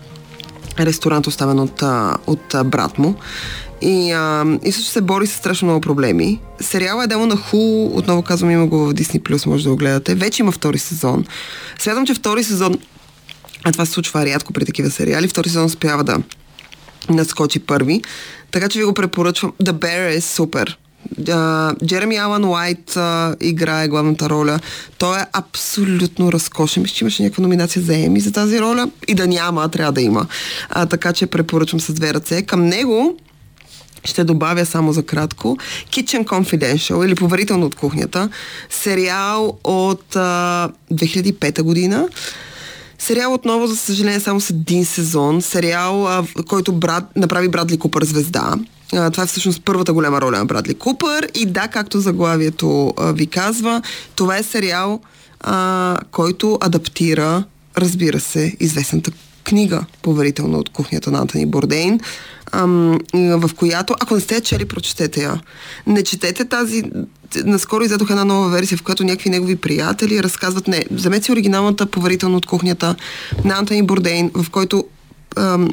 ресторант, 0.80 1.26
оставен 1.26 1.58
от, 1.58 1.82
от 2.26 2.54
брат 2.64 2.98
му. 2.98 3.14
И, 3.80 4.12
а, 4.12 4.44
и 4.64 4.72
също 4.72 4.90
се 4.90 5.00
бори 5.00 5.26
с 5.26 5.32
страшно 5.32 5.68
много 5.68 5.80
проблеми. 5.80 6.40
Сериала 6.60 7.04
е 7.04 7.06
демо 7.06 7.26
на 7.26 7.36
Ху, 7.36 7.86
отново 7.86 8.22
казвам, 8.22 8.50
има 8.50 8.66
го 8.66 8.78
в 8.78 8.94
Disney+, 8.94 9.46
може 9.46 9.64
да 9.64 9.70
го 9.70 9.76
гледате. 9.76 10.14
Вече 10.14 10.42
има 10.42 10.52
втори 10.52 10.78
сезон. 10.78 11.24
Смятам, 11.78 12.06
че 12.06 12.14
втори 12.14 12.44
сезон, 12.44 12.78
а 13.64 13.72
това 13.72 13.86
се 13.86 13.92
случва 13.92 14.26
рядко 14.26 14.52
при 14.52 14.64
такива 14.64 14.90
сериали, 14.90 15.28
втори 15.28 15.48
сезон 15.48 15.64
успява 15.64 16.04
да 16.04 16.18
надскочи 17.08 17.58
първи. 17.58 18.02
Така 18.50 18.68
че 18.68 18.78
ви 18.78 18.84
го 18.84 18.94
препоръчвам. 18.94 19.52
The 19.62 19.72
Bear 19.72 20.16
е 20.16 20.20
супер. 20.20 20.78
Джереми 21.86 22.16
Алан 22.16 22.44
Уайт 22.44 22.98
играе 23.40 23.88
главната 23.88 24.30
роля. 24.30 24.60
Той 24.98 25.18
е 25.18 25.26
абсолютно 25.32 26.32
разкошен. 26.32 26.82
Мисля, 26.82 26.94
че 26.94 27.04
имаше 27.04 27.22
някаква 27.22 27.42
номинация 27.42 27.82
за 27.82 27.96
Еми 27.96 28.20
за 28.20 28.32
тази 28.32 28.60
роля. 28.60 28.90
И 29.08 29.14
да 29.14 29.26
няма, 29.26 29.68
трябва 29.68 29.92
да 29.92 30.00
има. 30.00 30.26
А, 30.70 30.86
така 30.86 31.12
че 31.12 31.26
препоръчвам 31.26 31.80
с 31.80 31.92
две 31.92 32.14
ръце. 32.14 32.42
Към 32.42 32.66
него 32.66 33.16
ще 34.06 34.24
добавя 34.24 34.66
само 34.66 34.92
за 34.92 35.02
кратко 35.02 35.56
Kitchen 35.90 36.24
Confidential 36.24 37.04
или 37.04 37.14
Поверително 37.14 37.66
от 37.66 37.74
кухнята. 37.74 38.28
Сериал 38.70 39.58
от 39.64 40.16
а, 40.16 40.70
2005 40.92 41.62
година. 41.62 42.08
Сериал 42.98 43.34
отново, 43.34 43.66
за 43.66 43.76
съжаление, 43.76 44.20
само 44.20 44.40
с 44.40 44.50
един 44.50 44.84
сезон. 44.84 45.42
Сериал, 45.42 46.08
а, 46.08 46.24
който 46.48 46.72
брат, 46.72 47.04
направи 47.16 47.48
Брадли 47.48 47.78
Купър 47.78 48.04
звезда. 48.04 48.54
А, 48.92 49.10
това 49.10 49.24
е 49.24 49.26
всъщност 49.26 49.62
първата 49.64 49.92
голяма 49.92 50.20
роля 50.20 50.38
на 50.38 50.44
Брадли 50.44 50.74
Купър. 50.74 51.28
И 51.34 51.46
да, 51.46 51.68
както 51.68 52.00
заглавието 52.00 52.94
а, 52.96 53.12
ви 53.12 53.26
казва, 53.26 53.82
това 54.14 54.36
е 54.36 54.42
сериал, 54.42 55.00
а, 55.40 55.98
който 56.10 56.58
адаптира, 56.60 57.44
разбира 57.78 58.20
се, 58.20 58.56
известната 58.60 59.10
книга, 59.44 59.84
поверително 60.02 60.58
от 60.58 60.68
кухнята 60.68 61.10
на 61.10 61.18
Антони 61.18 61.46
Бордейн, 61.46 62.00
ам, 62.52 62.98
в 63.14 63.50
която, 63.56 63.94
ако 64.00 64.14
не 64.14 64.20
сте 64.20 64.40
чели, 64.40 64.64
прочетете 64.64 65.22
я. 65.22 65.40
Не 65.86 66.04
четете 66.04 66.44
тази... 66.44 66.82
Наскоро 67.44 67.84
изядох 67.84 68.10
една 68.10 68.24
нова 68.24 68.48
версия, 68.48 68.78
в 68.78 68.82
която 68.82 69.04
някакви 69.04 69.30
негови 69.30 69.56
приятели 69.56 70.22
разказват... 70.22 70.68
Не, 70.68 70.84
вземете 70.90 71.24
си 71.24 71.32
оригиналната 71.32 71.86
поверително 71.86 72.36
от 72.36 72.46
кухнята 72.46 72.94
на 73.44 73.54
Антони 73.58 73.82
Бордейн, 73.82 74.30
в 74.34 74.50
който 74.50 74.84
ам, 75.36 75.70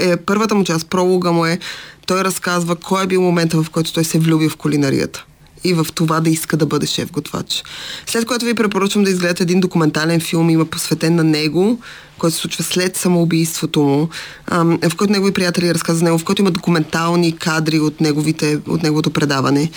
е 0.00 0.16
първата 0.16 0.54
му 0.54 0.64
част, 0.64 0.90
пролога 0.90 1.32
му 1.32 1.46
е, 1.46 1.58
той 2.06 2.24
разказва 2.24 2.76
кой 2.76 3.04
е 3.04 3.06
бил 3.06 3.22
момента, 3.22 3.62
в 3.62 3.70
който 3.70 3.92
той 3.92 4.04
се 4.04 4.18
е 4.18 4.20
влюбил 4.20 4.50
в 4.50 4.56
кулинарията 4.56 5.24
и 5.64 5.74
в 5.74 5.86
това 5.94 6.20
да 6.20 6.30
иска 6.30 6.56
да 6.56 6.66
бъде 6.66 6.86
шеф-готвач. 6.86 7.62
След 8.06 8.24
което 8.24 8.44
ви 8.44 8.54
препоръчвам 8.54 9.04
да 9.04 9.10
изгледате 9.10 9.42
един 9.42 9.60
документален 9.60 10.20
филм, 10.20 10.50
има 10.50 10.64
посветен 10.64 11.14
на 11.14 11.24
него, 11.24 11.80
който 12.18 12.34
се 12.36 12.40
случва 12.40 12.64
след 12.64 12.96
самоубийството 12.96 13.80
му, 13.80 14.08
в 14.82 14.96
който 14.96 15.12
негови 15.12 15.32
приятели 15.32 15.74
разказват 15.74 16.04
него, 16.04 16.18
в 16.18 16.24
който 16.24 16.42
има 16.42 16.50
документални 16.50 17.36
кадри 17.36 17.80
от, 17.80 18.00
неговите, 18.00 18.60
от 18.68 18.82
неговото 18.82 19.10
предаване, 19.10 19.70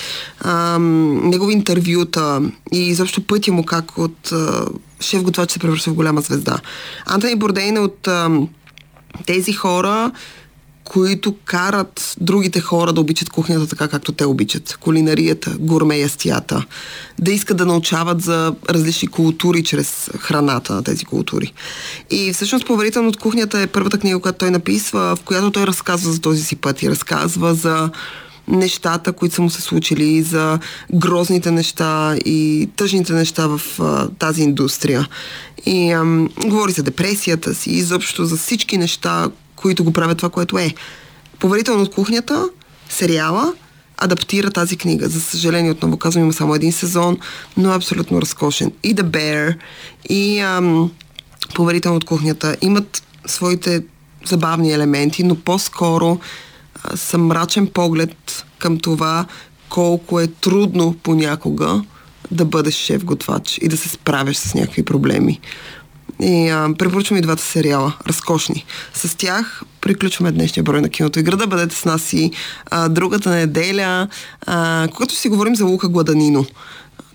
негови 1.24 1.54
интервюта 1.54 2.41
и 2.74 2.88
изобщо 2.88 3.28
пътя 3.28 3.52
му 3.52 3.65
как 3.65 3.98
от 3.98 4.34
шеф-готвач 5.02 5.52
се 5.52 5.60
превръща 5.60 5.89
в 5.89 5.94
голяма 5.94 6.22
звезда. 6.22 6.58
Антони 7.06 7.36
Бордейн 7.36 7.78
е 7.78 7.80
от 7.80 8.08
тези 9.26 9.54
хора, 9.54 10.12
които 10.92 11.36
карат 11.46 12.16
другите 12.22 12.60
хора 12.60 12.94
да 12.94 13.02
обичат 13.02 13.30
кухнята 13.30 13.68
така, 13.68 13.88
както 13.88 14.12
те 14.12 14.26
обичат. 14.26 14.78
Кулинарията, 14.80 15.56
гурме 15.60 15.98
ястията. 15.98 16.66
Да 17.20 17.32
искат 17.32 17.58
да 17.58 17.66
научават 17.66 18.22
за 18.22 18.56
различни 18.70 19.08
култури 19.08 19.64
чрез 19.64 20.10
храната 20.20 20.74
на 20.74 20.84
тези 20.84 21.06
култури. 21.06 21.54
И 22.10 22.34
всъщност 22.34 22.66
Поверително 22.66 23.10
от 23.10 23.18
кухнята 23.18 23.60
е 23.60 23.68
първата 23.68 23.98
книга, 23.98 24.20
която 24.20 24.38
той 24.38 24.52
написва, 24.52 25.16
в 25.16 25.22
която 25.22 25.52
той 25.52 25.68
разказва 25.68 26.12
за 26.12 26.22
този 26.22 26.44
си 26.44 26.56
път 26.56 26.84
и 26.84 26.90
разказва 26.90 27.54
за 27.54 27.90
нещата, 28.48 29.14
които 29.14 29.36
са 29.36 29.42
му 29.42 29.50
се 29.50 29.62
случили, 29.62 30.22
за 30.22 30.60
грозните 30.94 31.52
неща 31.52 32.16
и 32.26 32.70
тъжните 32.76 33.14
неща 33.14 33.48
в 33.48 33.62
а, 33.80 34.08
тази 34.08 34.42
индустрия. 34.42 35.08
И 35.66 35.92
ам, 35.92 36.30
говори 36.46 36.72
за 36.72 36.84
депресията 36.84 37.56
си, 37.56 37.70
изобщо 37.70 38.26
за 38.26 38.38
всички 38.38 38.78
неща, 38.78 39.30
които 39.62 39.84
го 39.84 39.93
правят 39.93 40.17
това, 40.17 40.30
което 40.30 40.58
е. 40.58 40.74
Поверително 41.39 41.84
от 41.84 41.91
кухнята, 41.91 42.50
сериала, 42.89 43.54
адаптира 43.97 44.52
тази 44.52 44.78
книга. 44.78 45.10
За 45.10 45.21
съжаление, 45.21 45.71
отново 45.71 45.97
казвам, 45.97 46.24
има 46.24 46.34
само 46.34 46.56
един 46.56 46.71
сезон, 46.71 47.17
но 47.58 47.71
е 47.71 47.76
абсолютно 47.76 48.21
разкошен. 48.21 48.71
И 48.84 48.95
The 48.95 49.04
Bear, 49.04 49.56
и 50.10 50.39
ам, 50.39 50.91
Поверително 51.54 51.97
от 51.97 52.06
кухнята 52.06 52.56
имат 52.62 53.04
своите 53.26 53.84
забавни 54.26 54.74
елементи, 54.74 55.24
но 55.24 55.36
по-скоро 55.36 56.19
са 56.95 57.17
мрачен 57.17 57.67
поглед 57.67 58.45
към 58.60 58.78
това 58.78 59.26
колко 59.69 60.19
е 60.19 60.28
трудно 60.28 60.95
понякога 61.04 61.84
да 62.32 62.45
бъдеш 62.45 62.74
шеф-готвач 62.74 63.58
и 63.62 63.67
да 63.67 63.78
се 63.78 63.89
справяш 63.89 64.38
с 64.38 64.54
някакви 64.54 64.86
проблеми. 64.86 65.39
И 66.22 66.50
а, 66.50 66.70
препоръчвам 66.78 67.18
и 67.18 67.22
двата 67.22 67.44
сериала. 67.44 67.94
Разкошни. 68.08 68.66
С 68.94 69.18
тях 69.18 69.62
приключваме 69.82 70.32
днешния 70.32 70.64
брой 70.64 70.82
на 70.82 70.90
киното 70.90 71.20
и 71.20 71.24
града. 71.24 71.48
Бъдете 71.48 71.76
с 71.76 71.86
нас 71.86 72.14
и 72.14 72.32
а, 72.66 72.90
другата 72.90 73.30
неделя, 73.30 74.08
а, 74.46 74.88
когато 74.94 75.16
си 75.16 75.30
говорим 75.30 75.56
за 75.56 75.66
Лука 75.66 75.90
Гладанино. 75.90 76.46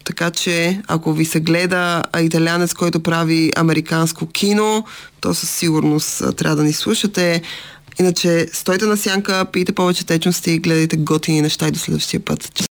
Така 0.04 0.30
че, 0.30 0.82
ако 0.88 1.12
ви 1.12 1.24
се 1.24 1.40
гледа 1.40 2.02
италянец, 2.20 2.74
който 2.74 3.00
прави 3.00 3.52
американско 3.56 4.26
кино, 4.26 4.84
то 5.20 5.34
със 5.34 5.50
сигурност 5.50 6.20
а, 6.20 6.32
трябва 6.32 6.56
да 6.56 6.64
ни 6.64 6.72
слушате. 6.72 7.42
Иначе, 8.00 8.46
стойте 8.52 8.84
на 8.84 8.96
сянка, 8.96 9.44
пийте 9.52 9.72
повече 9.72 10.06
течности 10.06 10.58
гледайте 10.58 10.96
готини 10.96 11.42
неща 11.42 11.68
и 11.68 11.70
до 11.70 11.78
следващия 11.78 12.20
път. 12.20 12.50